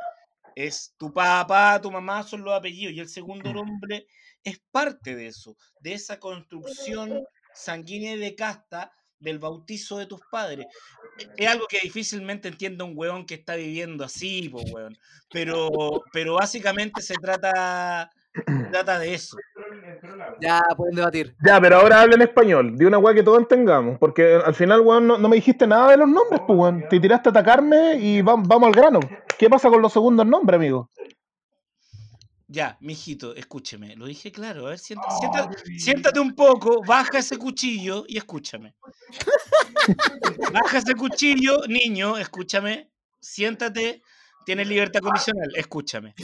[0.56, 4.08] es tu papá, tu mamá son los apellidos y el segundo nombre
[4.44, 10.68] es parte de eso, de esa construcción sanguínea de casta del bautizo de tus padres.
[11.18, 14.98] E- Es algo que difícilmente entiende un weón que está viviendo así, po, weón.
[15.32, 18.12] Pero, pero básicamente se trata,
[18.58, 19.44] se trata de eso.
[20.42, 21.36] Ya pueden debatir.
[21.46, 24.82] Ya, pero ahora habla en español, de una weá que todos entendamos, porque al final,
[24.82, 26.86] weón, no, no me dijiste nada de los nombres, pues, weón.
[26.90, 29.00] Te tiraste a atacarme y vam- vamos al grano.
[29.38, 30.90] ¿Qué pasa con los segundos nombres, amigo?
[32.52, 33.96] Ya, mijito, escúcheme.
[33.96, 34.66] Lo dije claro.
[34.66, 38.74] A ver, siéntate un poco, baja ese cuchillo y escúchame.
[40.52, 42.90] Baja ese cuchillo, niño, escúchame.
[43.20, 44.02] Siéntate,
[44.46, 46.16] tienes libertad condicional, escúchame.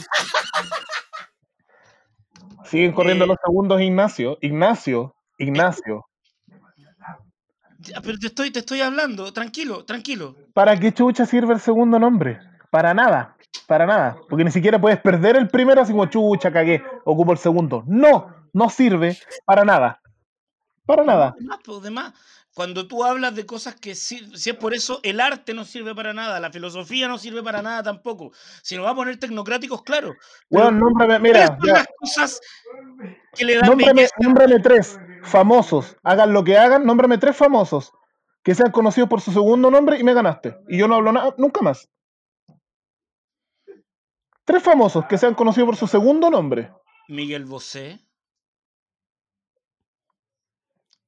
[2.66, 3.28] Siguen corriendo Eh.
[3.28, 4.38] los segundos, Ignacio.
[4.40, 6.04] Ignacio, Ignacio.
[7.78, 10.34] Ya, pero te estoy, te estoy hablando, tranquilo, tranquilo.
[10.54, 12.40] ¿Para qué chucha sirve el segundo nombre?
[12.70, 13.36] Para nada,
[13.66, 14.16] para nada.
[14.28, 17.84] Porque ni siquiera puedes perder el primero así como chucha, cagué, ocupo el segundo.
[17.86, 20.00] No, no sirve para nada.
[20.84, 21.34] Para nada.
[22.56, 25.94] Cuando tú hablas de cosas que sí, si es por eso, el arte no sirve
[25.94, 28.32] para nada, la filosofía no sirve para nada tampoco.
[28.62, 30.14] Si nos va a poner tecnocráticos, claro.
[30.48, 32.40] Weón, nómbrame, ¿cuáles mira, son las cosas
[33.34, 35.98] que le dan nómbrame, nómbrame tres famosos.
[36.02, 37.92] Hagan lo que hagan, nómbrame tres famosos
[38.42, 40.56] que sean conocidos por su segundo nombre y me ganaste.
[40.66, 41.90] Y yo no hablo nada, nunca más.
[44.46, 46.72] Tres famosos que sean conocidos por su segundo nombre.
[47.08, 48.00] Miguel Bosé,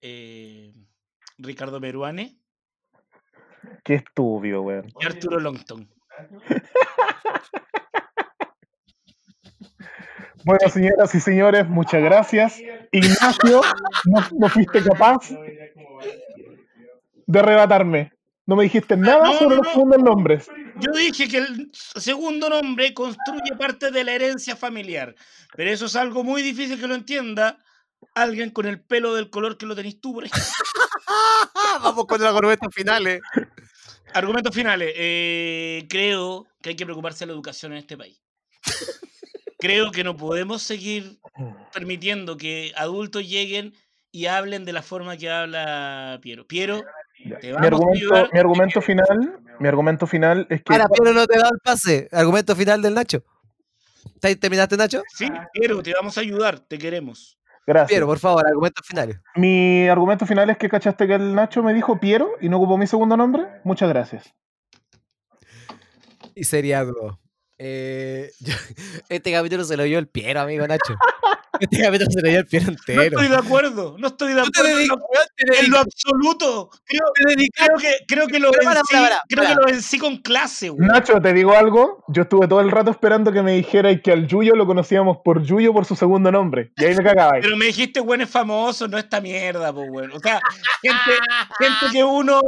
[0.03, 0.58] eh,
[1.39, 2.39] Ricardo Meruane
[3.85, 4.93] Qué estúpido, weón.
[5.01, 5.89] y Arturo Longton.
[10.45, 12.61] Bueno, señoras y señores, muchas gracias.
[12.93, 13.61] Ignacio,
[14.05, 15.31] no, no fuiste capaz
[17.27, 18.13] de arrebatarme.
[18.47, 20.51] No me dijiste nada no, sobre no, los segundos nombres.
[20.81, 25.15] Yo dije que el segundo nombre construye parte de la herencia familiar,
[25.55, 27.59] pero eso es algo muy difícil que lo entienda
[28.15, 30.49] alguien con el pelo del color que lo tenés tú, por ejemplo.
[31.83, 33.21] Vamos con los argumentos finales.
[34.15, 34.93] Argumentos finales.
[34.97, 38.21] eh, creo que hay que preocuparse de la educación en este país.
[39.59, 41.19] Creo que no podemos seguir
[41.73, 43.75] permitiendo que adultos lleguen
[44.11, 46.47] y hablen de la forma que habla Piero.
[46.47, 46.83] Piero,
[47.41, 48.31] te Mi vamos a argumento, ayudar.
[48.33, 52.09] mi argumento final, mi argumento final es que Ahora, pero no te da el pase.
[52.13, 53.25] Argumento final del Nacho.
[54.21, 55.03] ¿Te- ¿Terminaste, Nacho?
[55.15, 57.39] Sí, Piero, te vamos a ayudar, te queremos.
[57.69, 57.89] Gracias.
[57.91, 59.19] Piero, por favor, argumentos finales.
[59.37, 62.77] Mi argumento final es que cachaste que el Nacho me dijo Piero y no ocupó
[62.79, 63.47] mi segundo nombre.
[63.65, 64.35] Muchas gracias.
[66.35, 67.19] Y sería algo.
[67.59, 68.55] Eh, yo-
[69.09, 70.95] este capítulo se lo dio el Piero, amigo Nacho.
[71.61, 73.03] Este capítulo se lo dio el No entero.
[73.03, 74.97] estoy de acuerdo, no estoy de te acuerdo en lo,
[75.61, 76.71] en lo absoluto.
[76.85, 77.03] Creo,
[77.55, 80.87] creo que, creo que lo vencí, para, para, creo que lo vencí con clase, güey.
[80.89, 82.05] Nacho, te digo algo.
[82.09, 85.43] Yo estuve todo el rato esperando que me dijera que al Yuyo lo conocíamos por
[85.43, 86.73] Yuyo por su segundo nombre.
[86.77, 87.39] Y ahí me cagaba.
[87.41, 90.09] Pero me dijiste, güey, es famoso, no esta mierda, pues, güey.
[90.13, 90.41] O sea,
[90.83, 91.19] gente,
[91.59, 92.41] gente que uno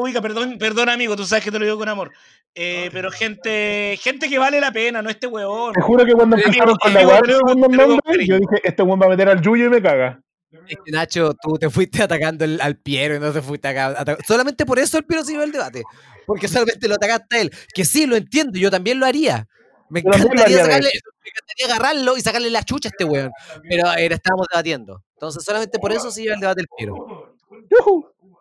[0.00, 2.12] ubica, perdón, perdón, amigo, tú sabes que te lo digo con amor.
[2.54, 5.72] Eh, pero gente, gente que vale la pena, no este huevón.
[5.74, 8.00] Te juro que cuando empezaron con la cariño.
[8.26, 10.20] yo dije, este weón va a meter al Yuyo y me caga.
[10.66, 14.04] Es que, Nacho, tú te fuiste atacando el- al Piero y no te fuiste acá.
[14.26, 15.82] Solamente por eso el Piero se iba al debate.
[16.26, 16.48] Porque
[16.80, 17.52] solamente lo atacaste a él.
[17.74, 19.46] Que sí, lo entiendo, yo también lo haría.
[19.90, 20.90] Me encantaría, haría, de sacarle,
[21.24, 23.30] me encantaría agarrarlo y sacarle la chucha a este weón.
[23.68, 25.02] Pero era, estábamos debatiendo.
[25.14, 27.36] Entonces, solamente por eso se iba al debate el Piero.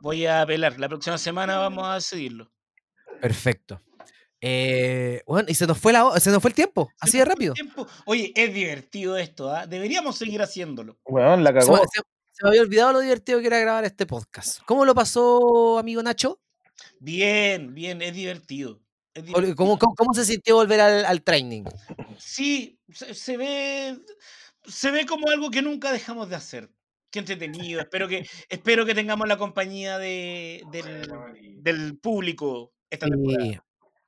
[0.02, 2.50] Voy a apelar, la próxima semana vamos a decidirlo.
[3.22, 3.82] Perfecto.
[4.42, 7.54] Eh, bueno, y se nos fue la, se nos fue el tiempo, así de rápido.
[7.54, 7.88] Tiempo.
[8.06, 9.66] Oye, es divertido esto, ¿ah?
[9.66, 10.98] Deberíamos seguir haciéndolo.
[11.08, 11.78] La Se me, cagó.
[11.78, 12.02] se-
[12.34, 14.60] se me había olvidado lo divertido que era grabar este podcast.
[14.66, 16.40] ¿Cómo lo pasó, amigo Nacho?
[17.00, 18.80] Bien, bien, es divertido.
[19.16, 19.56] es Ol- divertido.
[19.56, 21.64] ¿Cómo, cómo, cómo se sintió volver al, al training?
[22.20, 23.98] Sí, se, se ve.
[24.66, 26.70] Se ve como algo que nunca dejamos de hacer.
[27.10, 27.80] Qué entretenido.
[27.82, 31.10] Espero que, espero que tengamos la compañía de, del,
[31.64, 33.46] del público esta temporada.
[33.46, 33.58] Sí,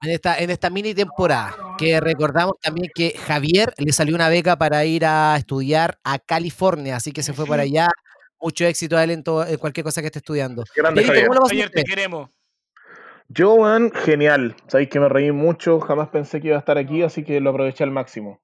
[0.02, 4.58] En esta, en esta mini temporada, que recordamos también que Javier le salió una beca
[4.58, 7.88] para ir a estudiar a California, así que se fue para allá.
[8.42, 10.64] Mucho éxito a él en, todo- en cualquier cosa que esté estudiando.
[10.74, 11.26] Grande Javier.
[11.28, 12.30] ¿cómo lo pasó Javier, te queremos.
[13.28, 13.58] Yo,
[14.06, 14.56] genial.
[14.68, 17.50] Sabéis que me reí mucho, jamás pensé que iba a estar aquí, así que lo
[17.50, 18.40] aproveché al máximo.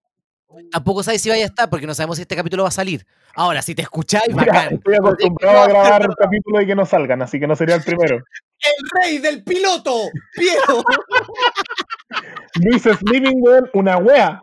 [0.71, 3.05] Tampoco sabes si vaya a estar, porque no sabemos si este capítulo va a salir.
[3.35, 4.73] Ahora, si te escucháis, Mira, bacán.
[4.75, 8.17] estoy acostumbrado a grabar capítulos y que no salgan, así que no sería el primero.
[8.61, 9.93] ¡El rey del piloto!
[10.33, 10.83] ¡Piero!
[12.61, 14.41] Luis Sleeping, weón, una wea.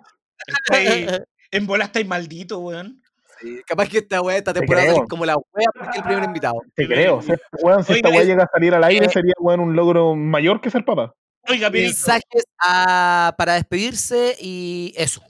[1.51, 3.01] En bola estáis maldito, weón.
[3.41, 6.25] Sí, capaz que esta weá, esta Te temporada es como la wea porque el primer
[6.25, 6.63] invitado.
[6.77, 7.23] Te creo.
[7.23, 7.33] Si,
[7.63, 10.15] weón, si esta wea es- llega a salir al aire, eh, sería, weón, un logro
[10.15, 11.13] mayor que ser papá.
[11.49, 15.23] Oiga, Mensajes a- para despedirse y eso.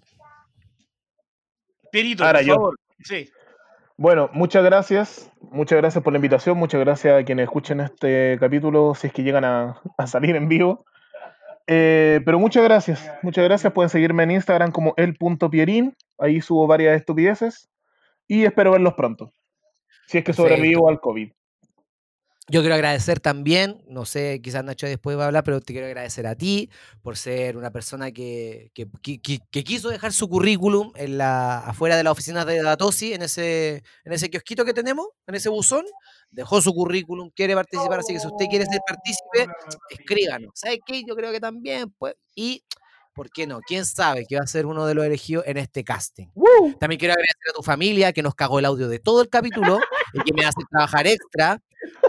[1.93, 2.55] Pierito, Ahora por yo.
[2.55, 2.79] favor.
[3.05, 3.31] Sí.
[3.97, 5.31] Bueno, muchas gracias.
[5.53, 6.57] Muchas gracias por la invitación.
[6.59, 10.49] Muchas gracias a quienes escuchen este capítulo, si es que llegan a, a salir en
[10.49, 10.85] vivo.
[11.69, 13.09] Eh, pero muchas gracias.
[13.23, 13.73] Muchas gracias.
[13.73, 15.95] Pueden seguirme en Instagram como el.pierin.
[16.19, 17.69] Ahí subo varias estupideces.
[18.27, 19.33] Y espero verlos pronto.
[20.07, 20.49] Si es que Perfecto.
[20.49, 21.31] sobrevivo al COVID.
[22.49, 25.87] Yo quiero agradecer también, no sé, quizás Nacho después va a hablar, pero te quiero
[25.87, 26.69] agradecer a ti
[27.01, 29.21] por ser una persona que, que, que-
[29.51, 33.85] que- quiso dejar su currículum en la, afuera de la oficina de Datosi, en ese,
[34.05, 35.85] en ese kiosquito que tenemos, en ese buzón.
[36.33, 39.47] Dejó su currículum, quiere participar, así que si usted quiere ser partícipe,
[39.91, 40.51] escríbanos.
[40.55, 41.03] ¿Sabe qué?
[41.07, 42.15] Yo creo que también, pues.
[42.35, 42.65] Y,
[43.13, 43.61] ¿por qué no?
[43.61, 46.29] ¿Quién sabe que va a ser uno de los elegidos en este casting?
[46.79, 49.81] También quiero agradecer a tu familia que nos cagó el audio de todo el capítulo
[50.13, 51.61] y que me hace trabajar extra,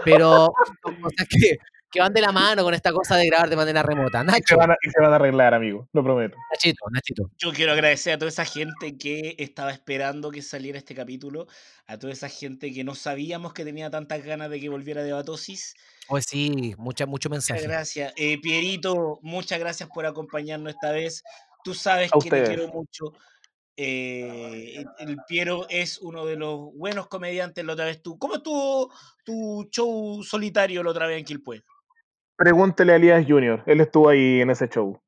[0.04, 0.52] pero
[0.84, 1.58] son cosas que,
[1.94, 4.18] que van de la mano con esta cosa de grabar de manera remota.
[4.18, 5.88] Y se, Nacho, van a, y se van a arreglar, amigo.
[5.92, 6.36] Lo prometo.
[6.50, 7.30] Nachito, Nachito.
[7.38, 11.46] Yo quiero agradecer a toda esa gente que estaba esperando que saliera este capítulo,
[11.86, 15.12] a toda esa gente que no sabíamos que tenía tantas ganas de que volviera de
[15.12, 15.76] Batosis.
[16.08, 17.62] Pues sí, mucha, mucho Muchas mensaje.
[17.62, 18.12] gracias.
[18.16, 21.22] Eh, Pierito, muchas gracias por acompañarnos esta vez.
[21.62, 23.12] Tú sabes A que te quiero mucho.
[23.76, 27.64] Eh, el el Piero es uno de los buenos comediantes.
[27.64, 28.18] La otra vez tú.
[28.18, 28.92] ¿Cómo estuvo
[29.24, 31.62] tu show solitario la otra vez en Quilpue?
[32.36, 33.62] Pregúntele a Elías Jr.
[33.66, 35.00] Él estuvo ahí en ese show.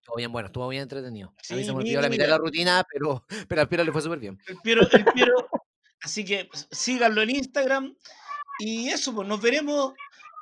[0.00, 1.28] Estuvo bien bueno, estuvo bien entretenido.
[1.28, 3.68] a mí Sí, se me olvidó mira, la mitad de la rutina, pero, pero al
[3.68, 4.38] Piero le fue súper bien.
[4.46, 5.48] El Piero, el Piero.
[6.02, 7.96] Así que pues, síganlo en Instagram.
[8.58, 9.94] Y eso, pues nos veremos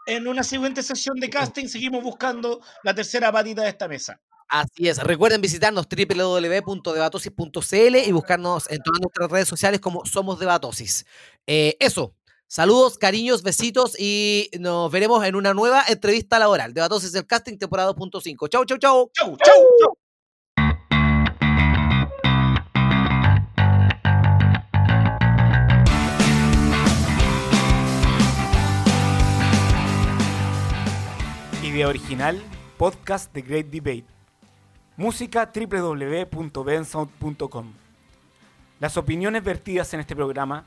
[0.06, 1.66] en una siguiente sesión de casting.
[1.68, 4.20] Seguimos buscando la tercera patita de esta mesa.
[4.48, 5.02] Así es.
[5.02, 11.06] Recuerden visitarnos www.debatosis.cl y buscarnos en todas nuestras redes sociales como Somos Debatosis.
[11.46, 12.14] Eh, eso.
[12.54, 16.74] Saludos, cariños, besitos y nos veremos en una nueva entrevista laboral.
[16.74, 18.46] Debatosis del casting, temporada 2.5.
[18.50, 19.10] Chau, chau, chau.
[19.14, 19.96] ¡Chau, chau, chau!
[31.62, 32.38] Idea original,
[32.76, 34.04] podcast The Great Debate.
[34.98, 37.72] Música www.bensound.com.
[38.78, 40.66] Las opiniones vertidas en este programa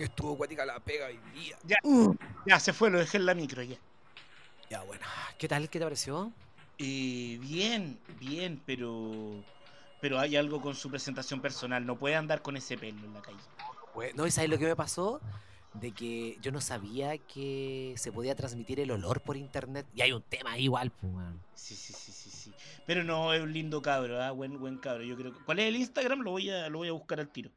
[0.00, 1.56] Que estuvo cuática la pega hoy día.
[1.64, 1.78] Ya.
[2.46, 3.76] Ya se fue, lo dejé en la micro ya.
[4.70, 5.04] Ya, bueno.
[5.38, 5.68] ¿Qué tal?
[5.68, 6.32] ¿Qué te pareció?
[6.78, 9.44] Eh, bien, bien, pero.
[10.00, 11.84] Pero hay algo con su presentación personal.
[11.84, 13.38] No puede andar con ese pelo en la calle.
[13.92, 15.20] Pues, no, ¿y sabes lo que me pasó?
[15.74, 19.86] De que yo no sabía que se podía transmitir el olor por internet.
[19.94, 21.12] Y hay un tema ahí igual, pues.
[21.54, 22.52] Sí, sí, sí, sí, sí.
[22.86, 24.30] Pero no, es un lindo cabro, ¿ah?
[24.30, 25.04] buen, buen cabro.
[25.04, 26.20] Yo creo que- ¿Cuál es el Instagram?
[26.22, 27.50] Lo voy a, lo voy a buscar al tiro.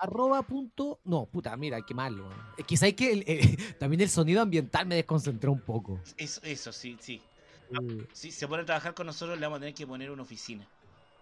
[0.00, 0.98] Arroba punto.
[1.04, 2.28] No, puta, mira, qué malo.
[2.56, 6.00] Es que sabes que el- eh, también el sonido ambiental me desconcentró un poco.
[6.16, 7.20] Eso, eso sí, sí.
[7.70, 10.22] Eh, Si se pone a trabajar con nosotros, le vamos a tener que poner una
[10.22, 10.66] oficina.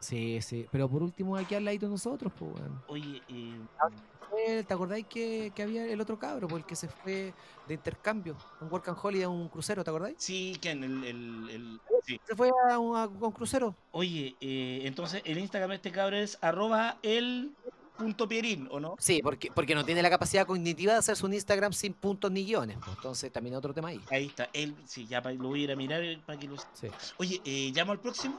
[0.00, 0.66] Sí, sí.
[0.70, 2.82] Pero por último, aquí al ladito de nosotros, pues, weón.
[2.88, 7.34] Oye, eh, ¿Te acordáis que, que había el otro cabro, pues, el que se fue
[7.66, 8.36] de intercambio?
[8.60, 10.16] Un Work and Holiday a un crucero, ¿te acordáis?
[10.18, 12.20] sí, que en el, el- el- sí.
[12.26, 13.74] Se fue a un, a un crucero.
[13.90, 17.52] Oye, eh, entonces el Instagram de este cabro es arroba el
[17.99, 18.96] punto pierín, ¿o no?
[18.99, 22.44] Sí, porque, porque no tiene la capacidad cognitiva de hacerse un Instagram sin puntos ni
[22.46, 22.78] guiones.
[22.78, 24.01] pues, entonces también otro tema ahí.
[24.11, 26.57] Ahí está, él, sí, ya lo voy a ir a mirar eh, para que lo...
[26.57, 26.88] Sí.
[27.18, 28.36] Oye, eh, llamo al próximo.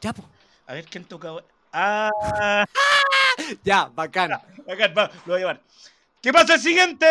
[0.00, 0.28] Ya, pues.
[0.66, 1.32] A ver quién toca.
[1.72, 2.10] Ah,
[3.64, 4.42] Ya, bacana.
[4.68, 5.62] acá va, lo voy a llamar.
[6.20, 7.06] ¿Qué pasa el siguiente?